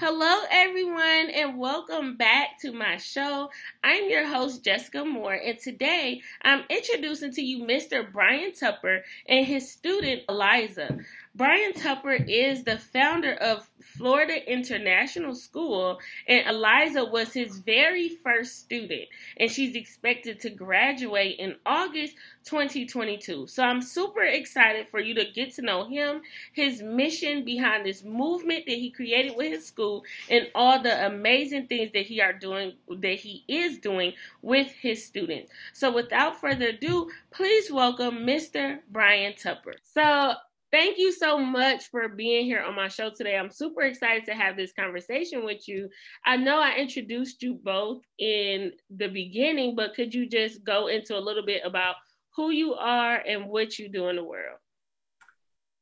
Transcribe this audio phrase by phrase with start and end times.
[0.00, 3.50] Hello, everyone, and welcome back to my show.
[3.82, 8.12] I'm your host, Jessica Moore, and today I'm introducing to you Mr.
[8.12, 11.04] Brian Tupper and his student, Aliza.
[11.34, 18.58] Brian Tupper is the founder of Florida International School, and Aliza was his very first
[18.60, 22.14] student, and she's expected to graduate in August
[22.44, 23.46] 2022.
[23.46, 28.02] So I'm super excited for you to get to know him, his mission behind this
[28.02, 32.32] movement that he created with his school, and all the amazing things that he are
[32.32, 35.52] doing that he is doing with his students.
[35.72, 38.80] So without further ado, please welcome Mr.
[38.90, 39.74] Brian Tupper.
[39.94, 40.34] So
[40.70, 43.38] Thank you so much for being here on my show today.
[43.38, 45.88] I'm super excited to have this conversation with you.
[46.26, 51.16] I know I introduced you both in the beginning, but could you just go into
[51.16, 51.94] a little bit about
[52.36, 54.58] who you are and what you do in the world?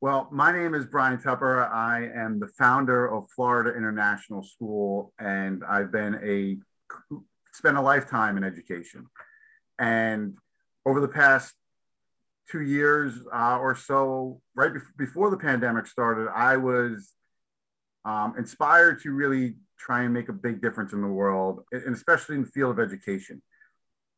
[0.00, 1.64] Well, my name is Brian Tupper.
[1.64, 6.59] I am the founder of Florida International School, and I've been a
[7.52, 9.06] spent a lifetime in education.
[9.80, 10.37] And
[10.84, 11.54] over the past
[12.51, 17.13] two years uh, or so, right be- before the pandemic started, I was
[18.05, 22.37] um, inspired to really try and make a big difference in the world, and especially
[22.37, 23.43] in the field of education.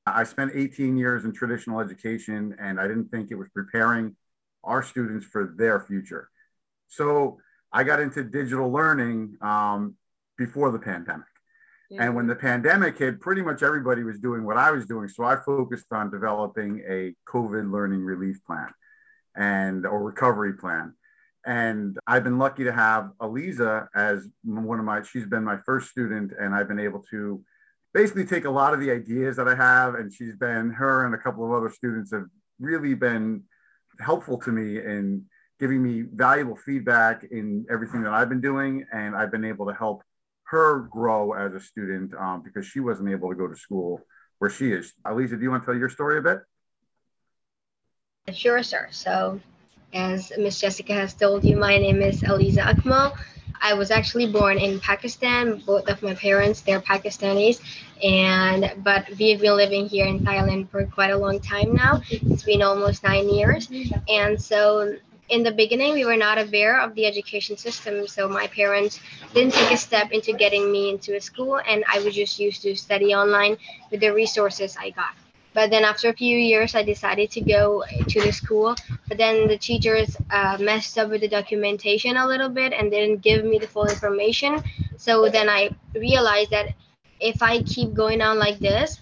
[0.06, 4.16] I spent 18 years in traditional education, and I didn't think it was preparing
[4.64, 6.30] our students for their future.
[6.88, 7.38] So
[7.72, 9.96] I got into digital learning um,
[10.36, 11.27] before the pandemic.
[11.90, 15.08] And when the pandemic hit, pretty much everybody was doing what I was doing.
[15.08, 18.68] So I focused on developing a COVID learning relief plan
[19.34, 20.92] and or recovery plan.
[21.46, 25.88] And I've been lucky to have Aliza as one of my, she's been my first
[25.88, 27.42] student, and I've been able to
[27.94, 31.14] basically take a lot of the ideas that I have, and she's been, her and
[31.14, 32.26] a couple of other students have
[32.60, 33.44] really been
[33.98, 35.24] helpful to me in
[35.58, 38.84] giving me valuable feedback in everything that I've been doing.
[38.92, 40.02] And I've been able to help
[40.50, 44.00] her grow as a student um, because she wasn't able to go to school
[44.38, 44.94] where she is.
[45.06, 46.38] Aliza, do you want to tell your story a bit?
[48.32, 48.88] Sure, sir.
[48.90, 49.40] So,
[49.92, 53.16] as Miss Jessica has told you, my name is Aliza Akmal.
[53.60, 55.62] I was actually born in Pakistan.
[55.66, 57.60] Both of my parents, they're Pakistanis,
[58.02, 62.00] and but we've been living here in Thailand for quite a long time now.
[62.10, 63.68] It's been almost nine years,
[64.08, 64.96] and so
[65.28, 69.00] in the beginning we were not aware of the education system so my parents
[69.34, 72.62] didn't take a step into getting me into a school and i was just used
[72.62, 73.56] to study online
[73.90, 75.14] with the resources i got.
[75.54, 78.74] But then after a few years i decided to go to the school
[79.08, 83.22] but then the teachers uh, messed up with the documentation a little bit and didn't
[83.22, 84.62] give me the full information.
[84.96, 86.74] So then i realized that
[87.20, 89.00] if i keep going on like this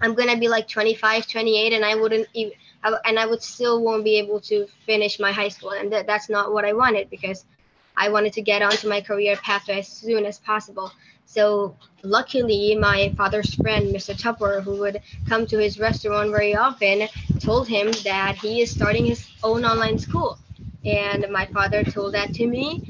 [0.00, 2.52] i'm to be like 25 28 and i wouldn't even
[2.82, 6.52] and I would still won't be able to finish my high school, and that's not
[6.52, 7.44] what I wanted because
[7.96, 10.92] I wanted to get onto my career path as soon as possible.
[11.24, 14.14] So luckily, my father's friend, Mr.
[14.14, 17.08] Tupper, who would come to his restaurant very often,
[17.38, 20.38] told him that he is starting his own online school.
[20.84, 22.82] And my father told that to me.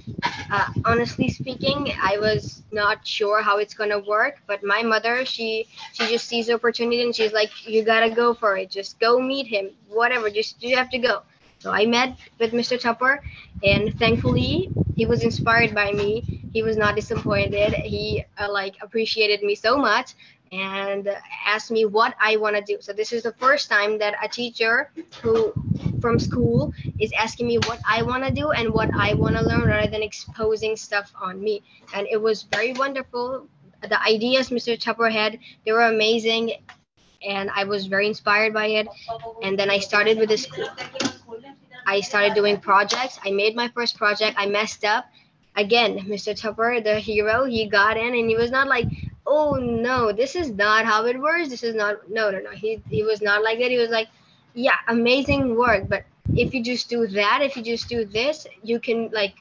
[0.50, 5.66] Uh, honestly speaking, I was not sure how it's gonna work, but my mother, she
[5.92, 8.70] she just sees the opportunity and she's like, "You gotta go for it.
[8.70, 9.70] Just go meet him.
[9.88, 10.30] Whatever.
[10.30, 11.22] Just you have to go."
[11.58, 12.76] So I met with Mr.
[12.78, 13.22] Tupper,
[13.62, 16.24] and thankfully he was inspired by me.
[16.52, 17.74] He was not disappointed.
[17.74, 20.14] He uh, like appreciated me so much
[20.52, 21.08] and
[21.46, 22.78] asked me what I want to do.
[22.80, 24.90] So this is the first time that a teacher
[25.22, 25.52] who
[26.00, 29.44] from school is asking me what I want to do and what I want to
[29.44, 31.62] learn rather than exposing stuff on me.
[31.94, 33.46] And it was very wonderful.
[33.82, 34.78] The ideas Mr.
[34.78, 36.52] Tupper had, they were amazing
[37.26, 38.88] and I was very inspired by it.
[39.42, 40.68] And then I started with the school.
[41.86, 43.18] I started doing projects.
[43.24, 44.36] I made my first project.
[44.38, 45.06] I messed up.
[45.56, 46.38] Again, Mr.
[46.38, 48.86] Tupper, the hero, he got in and he was not like,
[49.28, 51.48] oh no, this is not how it works.
[51.50, 52.50] This is not, no, no, no.
[52.50, 53.70] He, he was not like that.
[53.70, 54.08] He was like,
[54.54, 55.88] yeah, amazing work.
[55.88, 59.34] But if you just do that, if you just do this, you can like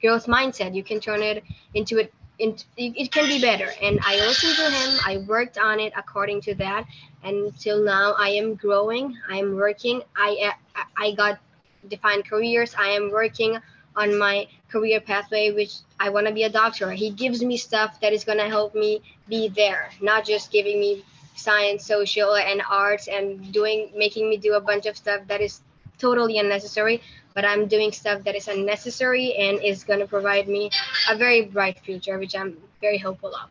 [0.00, 0.74] growth mindset.
[0.74, 2.12] You can turn it into it.
[2.38, 3.68] Into, it can be better.
[3.82, 4.98] And I listened to him.
[5.06, 6.86] I worked on it according to that.
[7.22, 9.16] And till now, I am growing.
[9.28, 10.02] I am working.
[10.16, 10.52] I
[10.96, 11.38] I got
[11.88, 12.74] defined careers.
[12.78, 13.58] I am working
[13.94, 16.90] on my career pathway, which I want to be a doctor.
[16.90, 20.80] He gives me stuff that is going to help me be there, not just giving
[20.80, 21.04] me
[21.36, 25.60] science, social, and arts and doing making me do a bunch of stuff that is
[25.98, 27.02] totally unnecessary.
[27.34, 30.70] But I'm doing stuff that is unnecessary and is going to provide me
[31.08, 33.50] a very bright future, which I'm very hopeful of.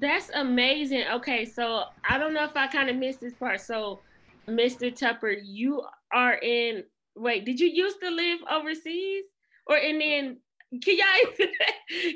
[0.00, 1.04] That's amazing.
[1.12, 3.60] Okay, so I don't know if I kind of missed this part.
[3.60, 4.00] So,
[4.48, 4.94] Mr.
[4.94, 5.82] Tupper, you
[6.12, 6.84] are in.
[7.16, 9.24] Wait, did you used to live overseas,
[9.68, 10.38] or and then
[10.82, 11.32] Can y'all?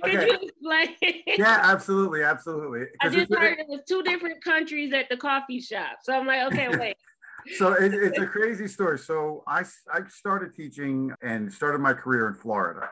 [0.05, 0.27] can okay.
[0.27, 1.23] you explain?
[1.39, 2.87] yeah, absolutely, absolutely.
[3.01, 6.53] I just heard it was two different countries at the coffee shop, so I'm like,
[6.53, 6.97] okay, wait.
[7.57, 8.99] so it, it's a crazy story.
[8.99, 12.91] So I I started teaching and started my career in Florida.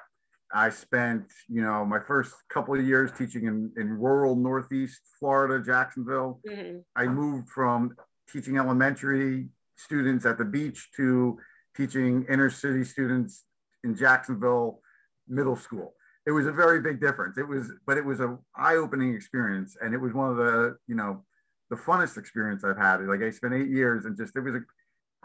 [0.53, 5.65] I spent, you know, my first couple of years teaching in, in rural Northeast Florida,
[5.65, 6.41] Jacksonville.
[6.49, 6.79] Mm-hmm.
[6.97, 7.95] I moved from
[8.33, 11.39] teaching elementary students at the beach to
[11.77, 13.45] teaching inner city students
[13.85, 14.81] in Jacksonville
[15.29, 15.95] middle school.
[16.27, 17.39] It was a very big difference.
[17.39, 20.95] It was, but it was a eye-opening experience, and it was one of the, you
[20.95, 21.25] know,
[21.71, 23.01] the funnest experience I've had.
[23.07, 24.61] Like I spent eight years, and just it was a,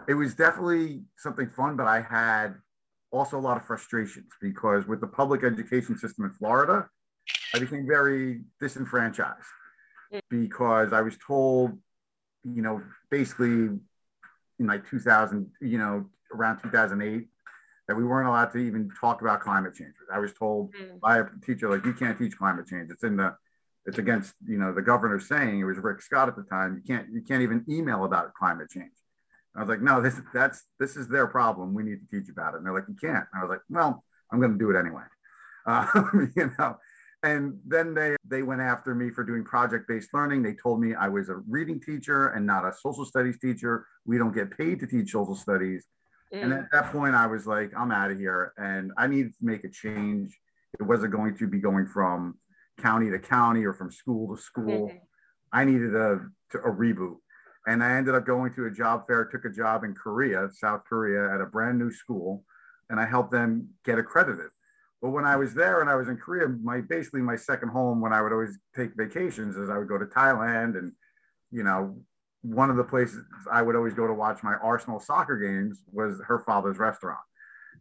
[0.07, 1.75] it was definitely something fun.
[1.75, 2.55] But I had
[3.11, 6.87] also a lot of frustrations because with the public education system in Florida,
[7.53, 9.39] I became very disenfranchised
[10.13, 10.19] mm.
[10.29, 11.77] because I was told,
[12.43, 13.69] you know, basically
[14.59, 17.27] in like 2000, you know, around 2008,
[17.87, 19.93] that we weren't allowed to even talk about climate change.
[20.11, 20.99] I was told mm.
[20.99, 22.89] by a teacher, like, you can't teach climate change.
[22.91, 23.35] It's in the,
[23.85, 26.95] it's against, you know, the governor saying, it was Rick Scott at the time, you
[26.95, 28.91] can't, you can't even email about climate change.
[29.55, 31.73] I was like, no, this that's this is their problem.
[31.73, 32.57] We need to teach about it.
[32.57, 33.25] And they're like, you can't.
[33.31, 35.03] And I was like, well, I'm going to do it anyway.
[35.67, 35.87] Uh,
[36.35, 36.77] you know.
[37.23, 40.43] And then they they went after me for doing project based learning.
[40.43, 43.87] They told me I was a reading teacher and not a social studies teacher.
[44.05, 45.87] We don't get paid to teach social studies.
[46.33, 46.43] Mm.
[46.43, 49.45] And at that point, I was like, I'm out of here, and I needed to
[49.45, 50.37] make a change.
[50.79, 52.37] It wasn't going to be going from
[52.79, 54.87] county to county or from school to school.
[54.87, 54.97] Mm-hmm.
[55.53, 56.19] I needed a,
[56.53, 57.17] a reboot.
[57.67, 60.83] And I ended up going to a job fair, took a job in Korea, South
[60.87, 62.43] Korea, at a brand new school,
[62.89, 64.51] and I helped them get accredited.
[65.01, 68.01] But when I was there and I was in Korea, my basically my second home
[68.01, 70.91] when I would always take vacations is I would go to Thailand and
[71.51, 71.97] you know
[72.45, 76.21] one of the places I would always go to watch my Arsenal soccer games was
[76.27, 77.19] her father's restaurant.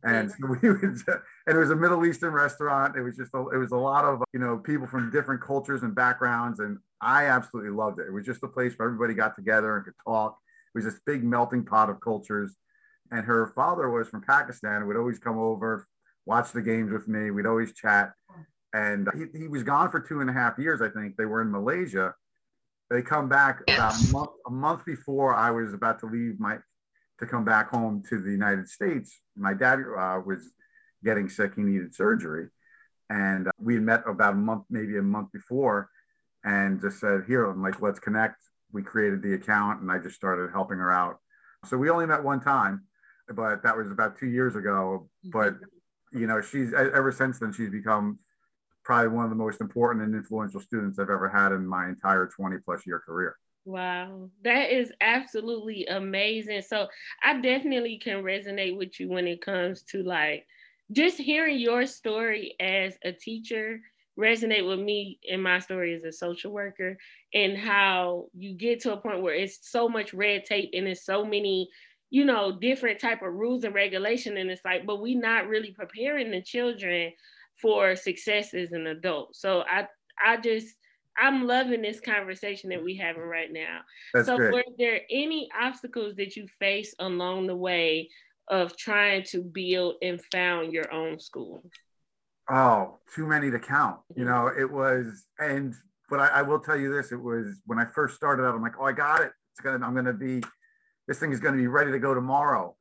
[0.02, 1.00] And so we would, and
[1.46, 2.96] it was a Middle Eastern restaurant.
[2.96, 5.82] It was just, a, it was a lot of, you know, people from different cultures
[5.82, 6.60] and backgrounds.
[6.60, 8.06] And I absolutely loved it.
[8.06, 10.38] It was just a place where everybody got together and could talk.
[10.74, 12.56] It was this big melting pot of cultures.
[13.10, 15.86] And her father was from Pakistan and would always come over,
[16.26, 17.30] watch the games with me.
[17.30, 18.12] We'd always chat.
[18.72, 21.16] And he, he was gone for two and a half years, I think.
[21.16, 22.14] They were in Malaysia.
[22.90, 26.58] They come back about a month, a month before I was about to leave my
[27.18, 29.20] to come back home to the United States.
[29.36, 30.52] My dad uh, was
[31.04, 32.48] getting sick; he needed surgery,
[33.10, 35.88] and uh, we had met about a month, maybe a month before
[36.44, 38.36] and just said, Here, I'm like, let's connect.
[38.72, 41.18] We created the account and I just started helping her out.
[41.64, 42.84] So we only met one time,
[43.28, 45.08] but that was about two years ago.
[45.24, 45.54] But,
[46.12, 48.18] you know, she's ever since then, she's become
[48.84, 52.26] probably one of the most important and influential students I've ever had in my entire
[52.26, 53.36] 20 plus year career.
[53.64, 56.60] Wow, that is absolutely amazing.
[56.62, 56.88] So
[57.22, 60.46] I definitely can resonate with you when it comes to like
[60.92, 63.80] just hearing your story as a teacher
[64.18, 66.96] resonate with me in my story as a social worker
[67.32, 71.04] and how you get to a point where it's so much red tape and it's
[71.04, 71.68] so many
[72.10, 75.72] you know different type of rules and regulation and it's like but we not really
[75.72, 77.10] preparing the children
[77.60, 79.86] for success as an adult so i
[80.24, 80.74] i just
[81.18, 83.80] i'm loving this conversation that we having right now
[84.12, 88.10] That's so were there any obstacles that you faced along the way
[88.48, 91.62] of trying to build and found your own school
[92.50, 94.00] Oh, too many to count.
[94.14, 94.32] You mm-hmm.
[94.32, 95.74] know, it was, and
[96.10, 98.54] but I, I, will tell you this: it was when I first started out.
[98.54, 99.32] I'm like, oh, I got it.
[99.52, 99.84] It's gonna.
[99.84, 100.42] I'm gonna be.
[101.08, 102.76] This thing is gonna be ready to go tomorrow,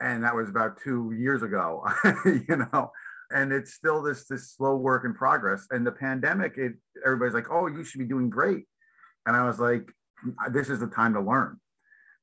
[0.00, 1.86] and that was about two years ago.
[2.24, 2.90] you know,
[3.34, 5.66] and it's still this this slow work in progress.
[5.70, 6.74] And the pandemic, it
[7.04, 8.64] everybody's like, oh, you should be doing great,
[9.26, 9.90] and I was like,
[10.50, 11.60] this is the time to learn.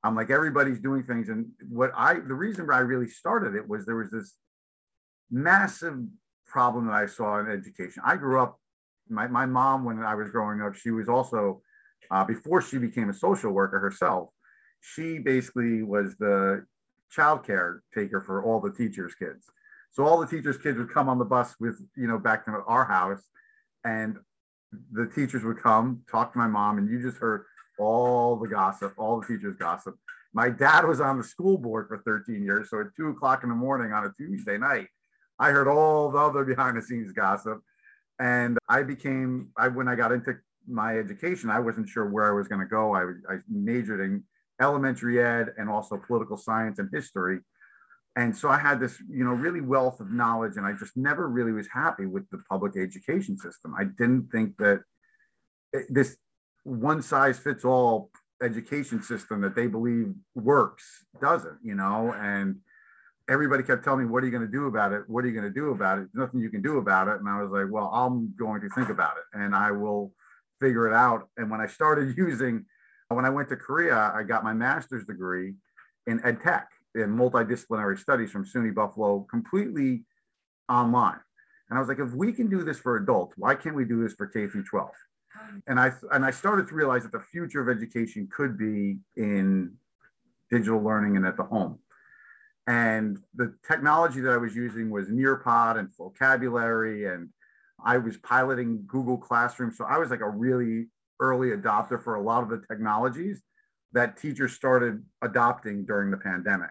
[0.04, 3.86] I'm like, everybody's doing things, and what I the reason I really started it was
[3.86, 4.38] there was this
[5.30, 5.98] massive
[6.46, 8.04] problem that I saw in education.
[8.06, 8.60] I grew up,
[9.10, 11.62] my, my mom, when I was growing up, she was also,
[12.12, 14.30] uh, before she became a social worker herself,
[14.82, 16.66] she basically was the
[17.10, 19.46] child care taker for all the teachers' kids.
[19.92, 22.52] So all the teachers' kids would come on the bus with, you know, back to
[22.66, 23.22] our house,
[23.84, 24.18] and
[24.92, 27.46] the teachers would come talk to my mom, and you just heard
[27.78, 29.96] all the gossip, all the teachers' gossip.
[30.34, 32.70] My dad was on the school board for 13 years.
[32.70, 34.88] So at two o'clock in the morning on a Tuesday night,
[35.40, 37.60] I heard all the other behind the scenes gossip.
[38.20, 40.36] And I became, I when I got into
[40.68, 42.96] my education, I wasn't sure where I was going to go.
[42.96, 44.24] I, I majored in
[44.62, 47.40] elementary ed and also political science and history.
[48.16, 51.30] And so I had this, you know, really wealth of knowledge, and I just never
[51.30, 53.74] really was happy with the public education system.
[53.78, 54.82] I didn't think that
[55.74, 56.18] eh, this
[56.64, 58.12] one size fits all
[58.44, 62.58] education system that they believe works doesn't, you know, and
[63.30, 65.04] everybody kept telling me, What are you going to do about it?
[65.08, 66.08] What are you going to do about it?
[66.14, 67.20] There's nothing you can do about it.
[67.20, 70.14] And I was like, Well, I'm going to think about it and I will
[70.60, 71.30] figure it out.
[71.38, 72.66] And when I started using,
[73.08, 75.54] when I went to Korea, I got my master's degree
[76.08, 80.04] in ed tech in multidisciplinary studies from SUNY Buffalo, completely
[80.70, 81.20] online.
[81.70, 84.04] And I was like, if we can do this for adults, why can't we do
[84.04, 84.90] this for K through 12?
[85.68, 89.72] And I and I started to realize that the future of education could be in
[90.50, 91.80] digital learning and at the home.
[92.68, 97.30] And the technology that I was using was Nearpod and vocabulary, and
[97.84, 99.72] I was piloting Google Classroom.
[99.72, 103.42] So I was like a really early adopter for a lot of the technologies
[103.94, 106.70] that teachers started adopting during the pandemic.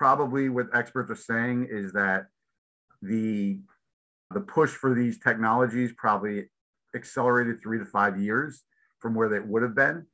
[0.00, 2.28] Probably what experts are saying is that
[3.02, 3.58] the
[4.30, 6.48] the push for these technologies probably
[6.94, 8.64] accelerated three to five years
[9.00, 10.06] from where they would have been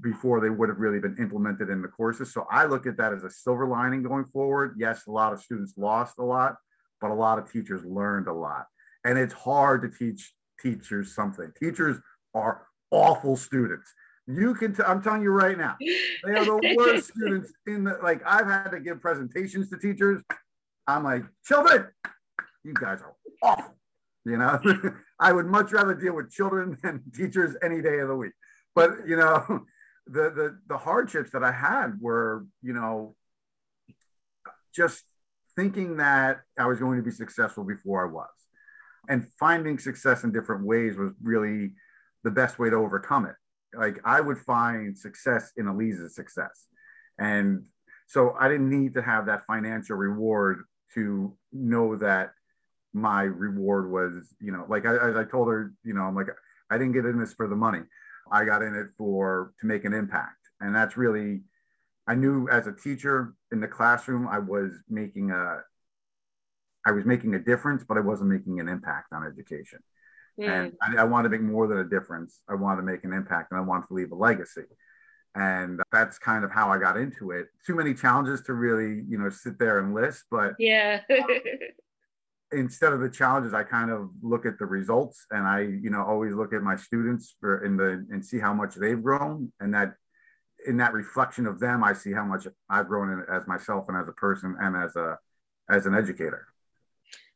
[0.00, 2.32] before they would have really been implemented in the courses.
[2.32, 4.76] So I look at that as a silver lining going forward.
[4.78, 6.56] Yes, a lot of students lost a lot,
[6.98, 8.64] but a lot of teachers learned a lot.
[9.04, 11.52] And it's hard to teach teachers something.
[11.60, 11.98] Teachers
[12.32, 13.92] are awful students.
[14.26, 17.98] You can, i I'm telling you right now, they are the worst students in the,
[18.02, 20.22] like, I've had to give presentations to teachers.
[20.86, 21.88] I'm like, children,
[22.64, 23.74] you guys are awful.
[24.24, 24.60] You know,
[25.18, 28.32] I would much rather deal with children than teachers any day of the week.
[28.74, 29.64] But, you know,
[30.06, 33.16] the, the, the hardships that I had were, you know,
[34.74, 35.02] just
[35.56, 38.28] thinking that I was going to be successful before I was.
[39.08, 41.72] And finding success in different ways was really
[42.22, 43.34] the best way to overcome it
[43.76, 46.68] like I would find success in Aliza's success.
[47.18, 47.64] And
[48.06, 50.64] so I didn't need to have that financial reward
[50.94, 52.32] to know that
[52.92, 56.28] my reward was, you know, like I, as I told her, you know, I'm like,
[56.70, 57.80] I didn't get in this for the money.
[58.30, 60.36] I got in it for to make an impact.
[60.60, 61.42] And that's really,
[62.06, 65.60] I knew as a teacher in the classroom, I was making a,
[66.86, 69.78] I was making a difference, but I wasn't making an impact on education.
[70.40, 70.48] Mm.
[70.48, 72.40] And I, I want to make more than a difference.
[72.48, 74.64] I want to make an impact and I want to leave a legacy.
[75.34, 77.46] And that's kind of how I got into it.
[77.66, 81.00] Too many challenges to really, you know, sit there and list, but yeah.
[82.52, 86.04] instead of the challenges, I kind of look at the results and I, you know,
[86.04, 89.52] always look at my students for in the and see how much they've grown.
[89.60, 89.94] And that
[90.66, 94.08] in that reflection of them, I see how much I've grown as myself and as
[94.08, 95.18] a person and as a
[95.70, 96.46] as an educator.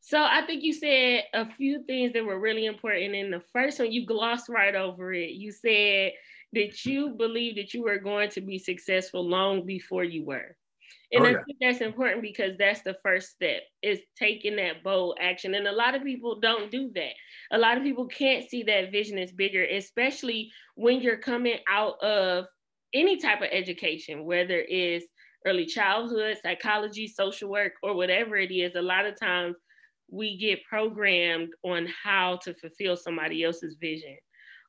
[0.06, 3.16] So I think you said a few things that were really important.
[3.16, 5.32] In the first one, you glossed right over it.
[5.32, 6.12] You said
[6.52, 10.56] that you believe that you were going to be successful long before you were.
[11.10, 15.18] And oh, I think that's important because that's the first step is taking that bold
[15.20, 15.56] action.
[15.56, 17.14] And a lot of people don't do that.
[17.50, 22.00] A lot of people can't see that vision is bigger, especially when you're coming out
[22.00, 22.46] of
[22.94, 25.06] any type of education, whether it's
[25.44, 28.76] early childhood, psychology, social work, or whatever it is.
[28.76, 29.56] A lot of times
[30.08, 34.16] we get programmed on how to fulfill somebody else's vision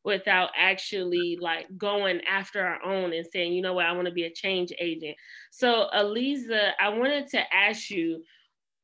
[0.03, 4.13] without actually like going after our own and saying, you know what, I want to
[4.13, 5.15] be a change agent.
[5.51, 8.24] So, Aliza, I wanted to ask you,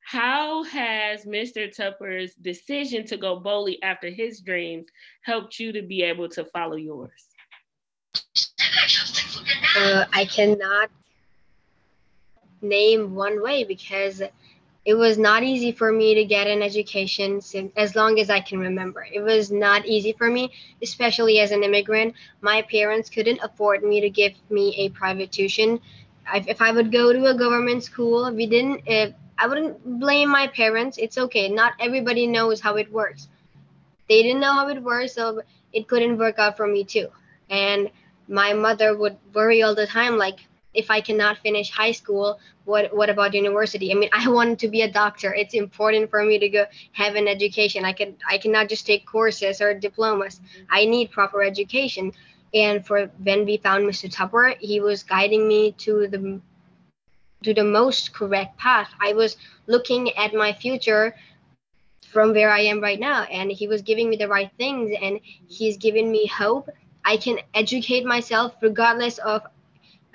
[0.02, 1.74] how has Mr.
[1.74, 4.88] Tupper's decision to go boldly after his dreams
[5.22, 7.12] helped you to be able to follow yours?
[9.78, 10.90] Uh, I cannot
[12.62, 14.22] name one way because
[14.86, 18.42] it was not easy for me to get an education since, as long as I
[18.42, 19.06] can remember.
[19.12, 22.16] It was not easy for me, especially as an immigrant.
[22.42, 25.80] My parents couldn't afford me to give me a private tuition.
[26.34, 28.82] If I would go to a government school, we didn't.
[28.86, 30.98] If, I wouldn't blame my parents.
[30.98, 31.50] It's okay.
[31.50, 33.30] Not everybody knows how it works.
[34.10, 37.08] They didn't know how it works, so it couldn't work out for me too.
[37.50, 37.90] And
[38.28, 40.40] my mother would worry all the time, like,
[40.74, 43.92] if I cannot finish high school, what what about university?
[43.92, 45.34] I mean, I wanted to be a doctor.
[45.34, 47.86] It's important for me to go have an education.
[47.86, 50.42] I can I cannot just take courses or diplomas.
[50.70, 52.12] I need proper education.
[52.53, 54.10] And for when we found Mr.
[54.10, 56.42] Tupper, he was guiding me to the
[57.44, 58.89] to the most correct path.
[59.01, 59.38] I was
[59.68, 61.15] looking at my future
[62.10, 65.20] from where I am right now, and he was giving me the right things, and
[65.48, 66.70] he's giving me hope.
[67.03, 69.42] I can educate myself regardless of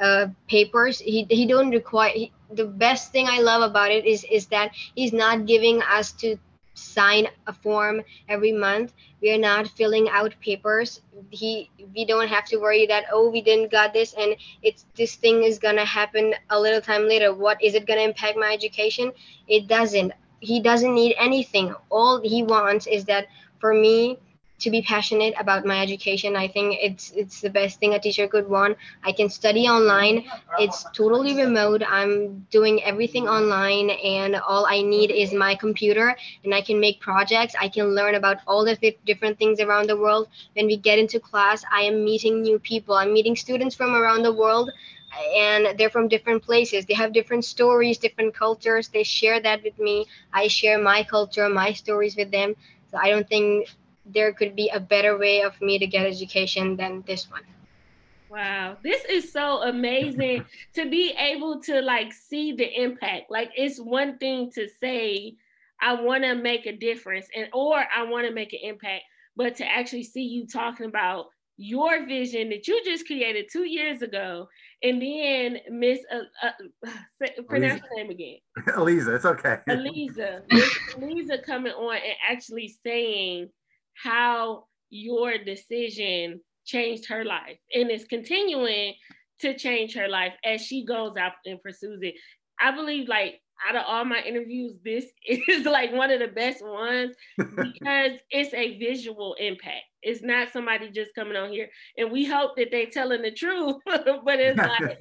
[0.01, 0.99] uh, papers.
[1.01, 2.11] He he don't require.
[2.13, 6.13] He, the best thing I love about it is is that he's not giving us
[6.23, 6.37] to
[6.75, 8.93] sign a form every month.
[9.21, 11.01] We are not filling out papers.
[11.31, 15.17] He we don't have to worry that oh we didn't got this and it's this
[15.17, 17.35] thing is gonna happen a little time later.
[17.35, 19.13] What is it gonna impact my education?
[19.49, 20.13] It doesn't.
[20.41, 21.75] He doesn't need anything.
[21.91, 23.27] All he wants is that
[23.59, 24.19] for me
[24.61, 26.37] to be passionate about my education.
[26.37, 28.77] I think it's it's the best thing a teacher could want.
[29.05, 30.25] I can study online.
[30.59, 31.83] It's totally remote.
[31.89, 37.01] I'm doing everything online and all I need is my computer and I can make
[37.01, 37.55] projects.
[37.61, 40.29] I can learn about all the different things around the world.
[40.55, 42.95] When we get into class, I am meeting new people.
[42.95, 44.71] I'm meeting students from around the world
[45.37, 46.87] and they're from different places.
[46.87, 48.89] They have different stories, different cultures.
[48.89, 50.07] They share that with me.
[50.33, 52.55] I share my culture, my stories with them.
[52.91, 53.69] So I don't think
[54.13, 57.43] there could be a better way of me to get education than this one.
[58.31, 63.31] Wow, this is so amazing to be able to like see the impact.
[63.31, 65.37] Like it's one thing to say
[65.81, 69.05] I want to make a difference and or I want to make an impact,
[69.37, 71.27] but to actually see you talking about
[71.59, 74.49] your vision that you just created two years ago,
[74.83, 78.39] and then Miss uh, uh, pronounce her name again.
[78.69, 79.59] Aliza, it's okay.
[79.69, 83.49] Aliza, Miss Aliza coming on and actually saying
[84.03, 88.95] how your decision changed her life and is continuing
[89.41, 92.15] to change her life as she goes out and pursues it.
[92.61, 96.65] I believe like out of all my interviews, this is like one of the best
[96.65, 99.85] ones because it's a visual impact.
[100.01, 103.77] It's not somebody just coming on here, and we hope that they telling the truth,
[103.85, 104.99] but it's like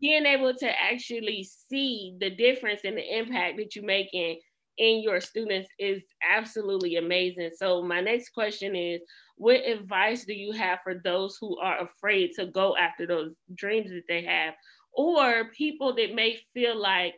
[0.00, 4.38] being able to actually see the difference and the impact that you're making
[4.78, 7.50] in your students is absolutely amazing.
[7.56, 9.00] So my next question is,
[9.36, 13.90] what advice do you have for those who are afraid to go after those dreams
[13.90, 14.54] that they have,
[14.92, 17.14] or people that may feel like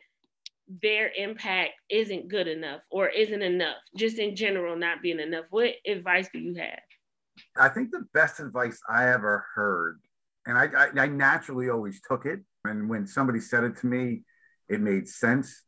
[0.82, 5.46] their impact isn't good enough or isn't enough, just in general, not being enough.
[5.50, 6.80] What advice do you have?
[7.56, 10.00] I think the best advice I ever heard,
[10.44, 14.22] and I, I, I naturally always took it, and when somebody said it to me,
[14.68, 15.62] it made sense.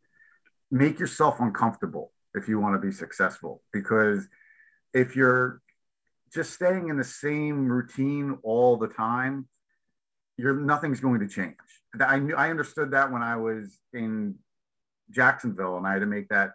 [0.71, 4.29] Make yourself uncomfortable if you want to be successful, because
[4.95, 5.61] if you're
[6.33, 9.49] just staying in the same routine all the time,
[10.37, 11.57] you're nothing's going to change.
[12.01, 14.37] I knew I understood that when I was in
[15.11, 16.53] Jacksonville, and I had to make that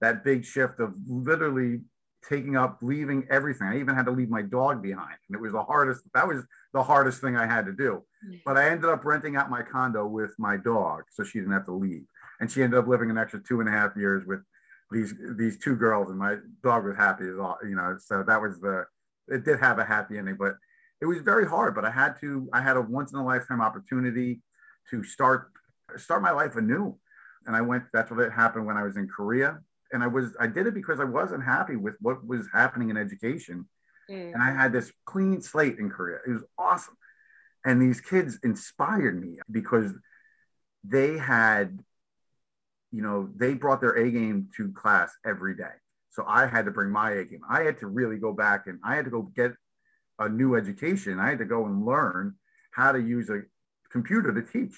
[0.00, 1.82] that big shift of literally
[2.28, 3.68] taking up, leaving everything.
[3.68, 6.02] I even had to leave my dog behind, and it was the hardest.
[6.14, 8.02] That was the hardest thing I had to do.
[8.28, 8.40] Mm.
[8.44, 11.66] But I ended up renting out my condo with my dog, so she didn't have
[11.66, 12.04] to leave,
[12.42, 14.40] and she ended up living an extra two and a half years with
[14.90, 17.96] these these two girls, and my dog was happy as all you know.
[17.98, 18.84] So that was the.
[19.28, 20.56] It did have a happy ending, but
[21.00, 21.74] it was very hard.
[21.74, 22.50] But I had to.
[22.52, 24.42] I had a once in a lifetime opportunity
[24.90, 25.50] to start
[25.96, 26.98] start my life anew
[27.46, 27.84] and I went.
[27.92, 29.58] That's what it happened when I was in Korea,
[29.92, 32.96] and I was I did it because I wasn't happy with what was happening in
[32.96, 33.68] education,
[34.10, 34.32] mm.
[34.32, 36.18] and I had this clean slate in Korea.
[36.26, 36.96] It was awesome,
[37.64, 39.92] and these kids inspired me because
[40.84, 41.78] they had,
[42.92, 45.74] you know, they brought their A game to class every day.
[46.10, 47.40] So I had to bring my A game.
[47.48, 49.52] I had to really go back and I had to go get
[50.18, 51.18] a new education.
[51.18, 52.34] I had to go and learn
[52.72, 53.42] how to use a
[53.90, 54.74] computer to teach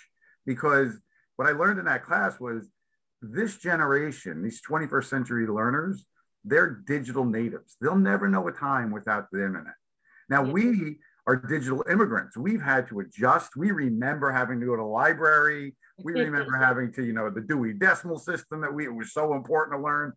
[0.47, 1.01] because
[1.37, 2.69] what I learned in that class was
[3.21, 6.05] this generation, these 21st century learners,
[6.45, 7.77] they're digital natives.
[7.81, 9.75] They'll never know a time without the internet.
[10.29, 12.37] Now, we are digital immigrants.
[12.37, 13.57] We've had to adjust.
[13.57, 15.75] We remember having to go to the library.
[16.03, 19.35] We remember having to, you know, the Dewey Decimal System that we it was so
[19.35, 20.13] important to learn.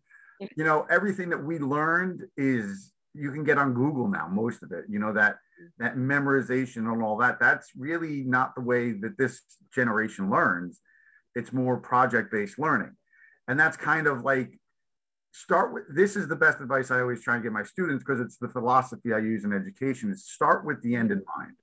[0.56, 4.72] You know, everything that we learned is you can get on Google now, most of
[4.72, 4.84] it.
[4.88, 5.84] You know, that mm-hmm.
[5.84, 7.38] that memorization and all that.
[7.40, 9.40] That's really not the way that this
[9.72, 10.80] generation learns
[11.38, 12.96] it's more project based learning.
[13.46, 14.58] And that's kind of like
[15.32, 18.20] start with this is the best advice I always try and give my students because
[18.20, 21.54] it's the philosophy I use in education is start with the end in mind.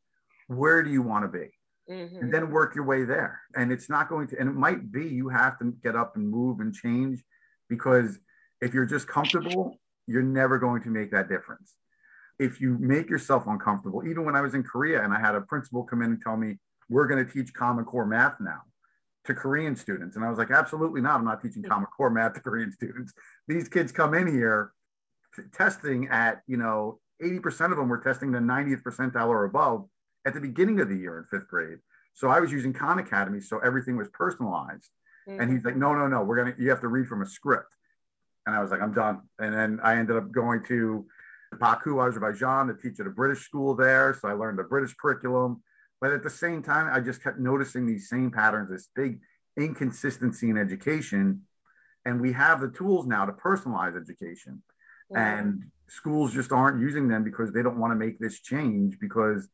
[0.48, 1.50] Where do you want to be?
[1.90, 2.18] Mm-hmm.
[2.18, 3.42] And then work your way there.
[3.56, 6.28] And it's not going to, and it might be you have to get up and
[6.28, 7.24] move and change
[7.70, 8.18] because
[8.62, 11.76] if you're just comfortable, you're never going to make that difference.
[12.40, 15.42] If you make yourself uncomfortable, even when I was in Korea and I had a
[15.42, 16.58] principal come in and tell me,
[16.90, 18.62] we're going to teach Common Core math now
[19.26, 20.16] to Korean students.
[20.16, 21.16] And I was like, absolutely not.
[21.16, 23.14] I'm not teaching Common Core math to Korean students.
[23.48, 24.72] These kids come in here
[25.36, 29.88] t- testing at, you know, 80% of them were testing the 90th percentile or above
[30.26, 31.80] at the beginning of the year in fifth grade.
[32.14, 33.42] So I was using Khan Academy.
[33.42, 34.90] So everything was personalized.
[35.28, 35.42] Mm-hmm.
[35.42, 37.26] And he's like, no, no, no, we're going to, you have to read from a
[37.26, 37.76] script.
[38.46, 39.22] And I was like, I'm done.
[39.40, 41.06] And then I ended up going to
[41.60, 44.18] Baku, Azerbaijan to teach at a British school there.
[44.20, 45.62] So I learned the British curriculum.
[46.02, 49.20] But at the same time, I just kept noticing these same patterns, this big
[49.58, 51.42] inconsistency in education.
[52.06, 54.62] And we have the tools now to personalize education.
[55.16, 59.48] And schools just aren't using them because they don't want to make this change because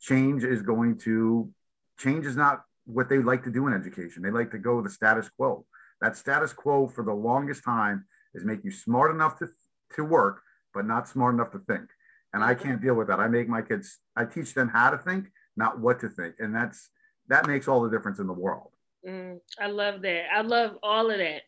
[0.00, 1.50] change is going to
[1.98, 4.22] change is not what they like to do in education.
[4.22, 5.64] They like to go the status quo.
[6.00, 8.04] That status quo for the longest time
[8.34, 9.48] is make you smart enough to,
[9.96, 11.88] to work, but not smart enough to think.
[12.32, 13.20] And I can't deal with that.
[13.20, 15.26] I make my kids, I teach them how to think,
[15.56, 16.34] not what to think.
[16.40, 16.90] And that's,
[17.28, 18.72] that makes all the difference in the world.
[19.06, 20.24] Mm, I love that.
[20.34, 21.42] I love all of that.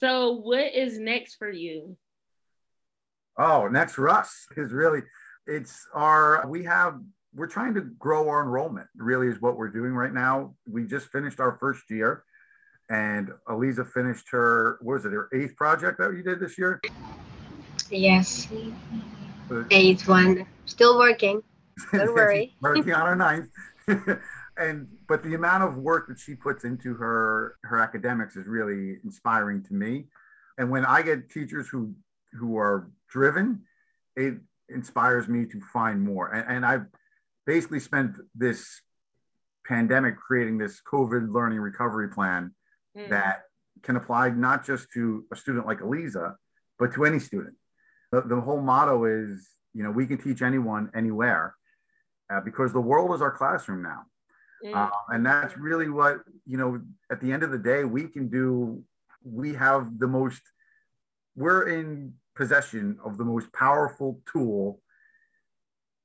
[0.00, 1.96] so, what is next for you?
[3.38, 5.00] Oh, next for us is really,
[5.46, 7.00] it's our, we have,
[7.34, 10.54] we're trying to grow our enrollment, really, is what we're doing right now.
[10.68, 12.24] We just finished our first year,
[12.88, 16.80] and Aliza finished her, what was it, her eighth project that you did this year?
[17.90, 18.48] Yes.
[19.50, 20.46] Uh, eighth one.
[20.66, 21.42] Still working.
[21.92, 22.54] Don't worry.
[22.60, 23.48] working on her ninth.
[24.56, 28.98] and but the amount of work that she puts into her her academics is really
[29.04, 30.06] inspiring to me.
[30.58, 31.94] And when I get teachers who
[32.32, 33.62] who are driven,
[34.16, 34.34] it
[34.68, 36.32] inspires me to find more.
[36.32, 36.86] And, and I've
[37.46, 38.82] basically spent this
[39.66, 42.54] pandemic creating this COVID learning recovery plan
[42.96, 43.08] mm.
[43.10, 43.42] that
[43.82, 46.34] can apply not just to a student like Aliza,
[46.78, 47.54] but to any student.
[48.12, 51.54] The, the whole motto is, you know, we can teach anyone anywhere
[52.32, 54.02] uh, because the world is our classroom now.
[54.64, 54.74] Mm.
[54.74, 58.28] Uh, and that's really what, you know, at the end of the day, we can
[58.28, 58.82] do.
[59.22, 60.40] We have the most,
[61.36, 64.80] we're in possession of the most powerful tool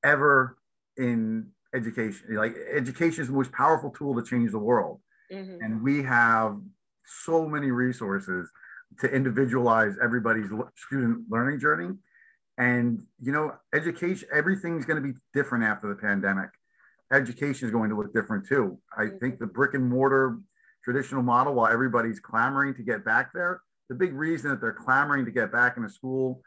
[0.03, 0.57] ever
[0.97, 2.36] in education.
[2.36, 5.01] Like education is the most powerful tool to change the world.
[5.31, 5.63] Mm-hmm.
[5.63, 6.60] And we have
[7.05, 8.49] so many resources
[8.99, 11.95] to individualize everybody's student learning journey.
[12.58, 16.49] And, you know, education, everything's going to be different after the pandemic.
[17.12, 18.79] Education is going to look different too.
[18.97, 19.17] I mm-hmm.
[19.17, 20.39] think the brick and mortar
[20.84, 25.25] traditional model, while everybody's clamoring to get back there, the big reason that they're clamoring
[25.25, 26.41] to get back into school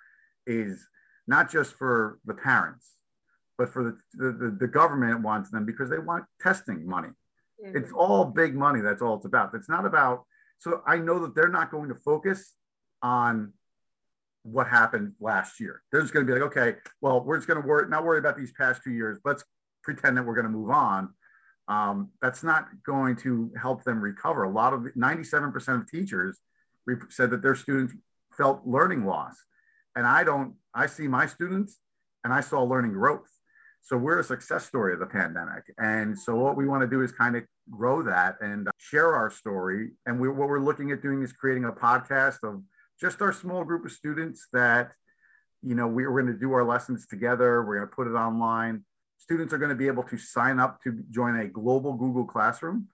[0.46, 0.86] is
[1.26, 2.97] not just for the parents,
[3.58, 7.08] but for the, the, the government wants them because they want testing money.
[7.62, 7.76] Mm-hmm.
[7.76, 8.80] It's all big money.
[8.80, 9.52] That's all it's about.
[9.54, 10.24] It's not about
[10.58, 12.54] so I know that they're not going to focus
[13.02, 13.52] on
[14.42, 15.82] what happened last year.
[15.90, 18.18] They're just going to be like, okay, well, we're just going to worry, not worry
[18.18, 19.18] about these past two years.
[19.24, 19.44] Let's
[19.82, 21.10] pretend that we're going to move on.
[21.68, 24.44] Um, that's not going to help them recover.
[24.44, 26.38] A lot of 97% of teachers
[27.10, 27.94] said that their students
[28.36, 29.36] felt learning loss.
[29.94, 31.78] And I don't, I see my students
[32.24, 33.28] and I saw learning growth.
[33.80, 35.64] So we're a success story of the pandemic.
[35.78, 39.14] And so what we want to do is kind of grow that and uh, share
[39.14, 39.90] our story.
[40.06, 42.62] And we, what we're looking at doing is creating a podcast of
[43.00, 44.92] just our small group of students that,
[45.62, 47.64] you know, we, we're going to do our lessons together.
[47.64, 48.84] We're going to put it online.
[49.16, 52.88] Students are going to be able to sign up to join a global Google Classroom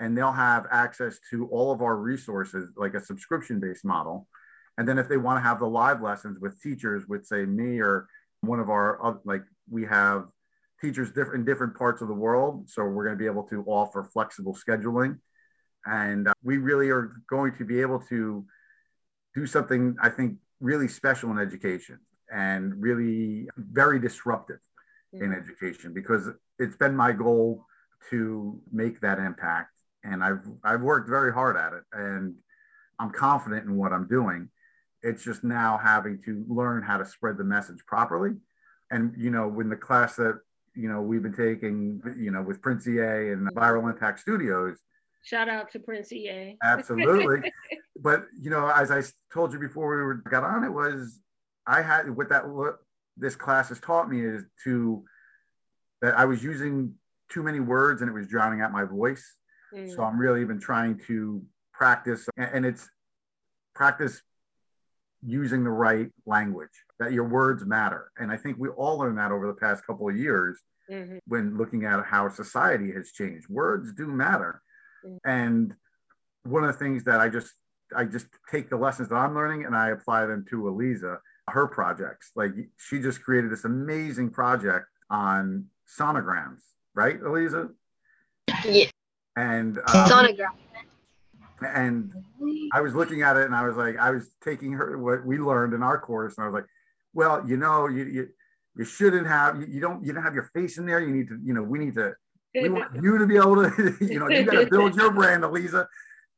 [0.00, 4.26] and they'll have access to all of our resources like a subscription based model.
[4.78, 7.78] And then if they want to have the live lessons with teachers with say me
[7.80, 8.08] or
[8.40, 10.26] one of our uh, like we have
[10.80, 12.68] teachers different in different parts of the world.
[12.68, 15.18] So we're going to be able to offer flexible scheduling.
[15.86, 18.44] And uh, we really are going to be able to
[19.34, 21.98] do something i think really special in education
[22.32, 24.60] and really very disruptive
[25.12, 27.66] in education because it's been my goal
[28.08, 29.70] to make that impact.
[30.04, 32.34] And i've i've worked very hard at it and
[32.98, 34.48] i'm confident in what i'm doing.
[35.02, 38.36] It's just now having to learn how to spread the message properly.
[38.92, 40.38] And, you know, when the class that,
[40.74, 44.78] you know, we've been taking, you know, with Prince EA and Viral Impact Studios.
[45.24, 46.56] Shout out to Prince EA.
[46.62, 47.50] Absolutely.
[48.00, 49.02] but, you know, as I
[49.32, 51.20] told you before we were, got on, it was,
[51.66, 52.76] I had, what that, what
[53.16, 55.04] this class has taught me is to,
[56.00, 56.94] that I was using
[57.30, 59.36] too many words and it was drowning out my voice.
[59.74, 59.94] Mm.
[59.94, 62.88] So I'm really even trying to practice, and it's
[63.74, 64.22] practice
[65.24, 68.10] using the right language, that your words matter.
[68.18, 71.18] And I think we all learned that over the past couple of years mm-hmm.
[71.26, 73.48] when looking at how society has changed.
[73.48, 74.62] Words do matter.
[75.04, 75.28] Mm-hmm.
[75.28, 75.74] And
[76.44, 77.52] one of the things that I just
[77.94, 81.66] I just take the lessons that I'm learning and I apply them to Aliza, her
[81.66, 82.30] projects.
[82.34, 85.66] Like she just created this amazing project on
[85.98, 86.60] sonograms,
[86.94, 87.70] right, Aliza?
[88.64, 88.86] Yeah.
[89.36, 90.56] And um, sonogram
[91.64, 92.12] and
[92.72, 95.38] I was looking at it and I was like, I was taking her what we
[95.38, 96.66] learned in our course, and I was like,
[97.14, 98.28] well, you know, you you,
[98.76, 101.00] you shouldn't have you, you don't you don't have your face in there.
[101.00, 102.14] You need to, you know, we need to
[102.54, 105.42] we want you to be able to, you know, you got to build your brand,
[105.42, 105.86] Aliza.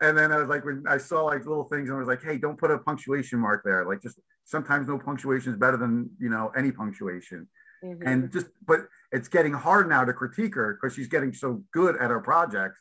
[0.01, 2.23] And then I was like, when I saw like little things, and I was like,
[2.23, 3.87] hey, don't put a punctuation mark there.
[3.87, 7.49] Like just sometimes no punctuation is better than you know any punctuation.
[7.85, 8.07] Mm-hmm.
[8.07, 8.81] And just, but
[9.13, 12.79] it's getting hard now to critique her because she's getting so good at her projects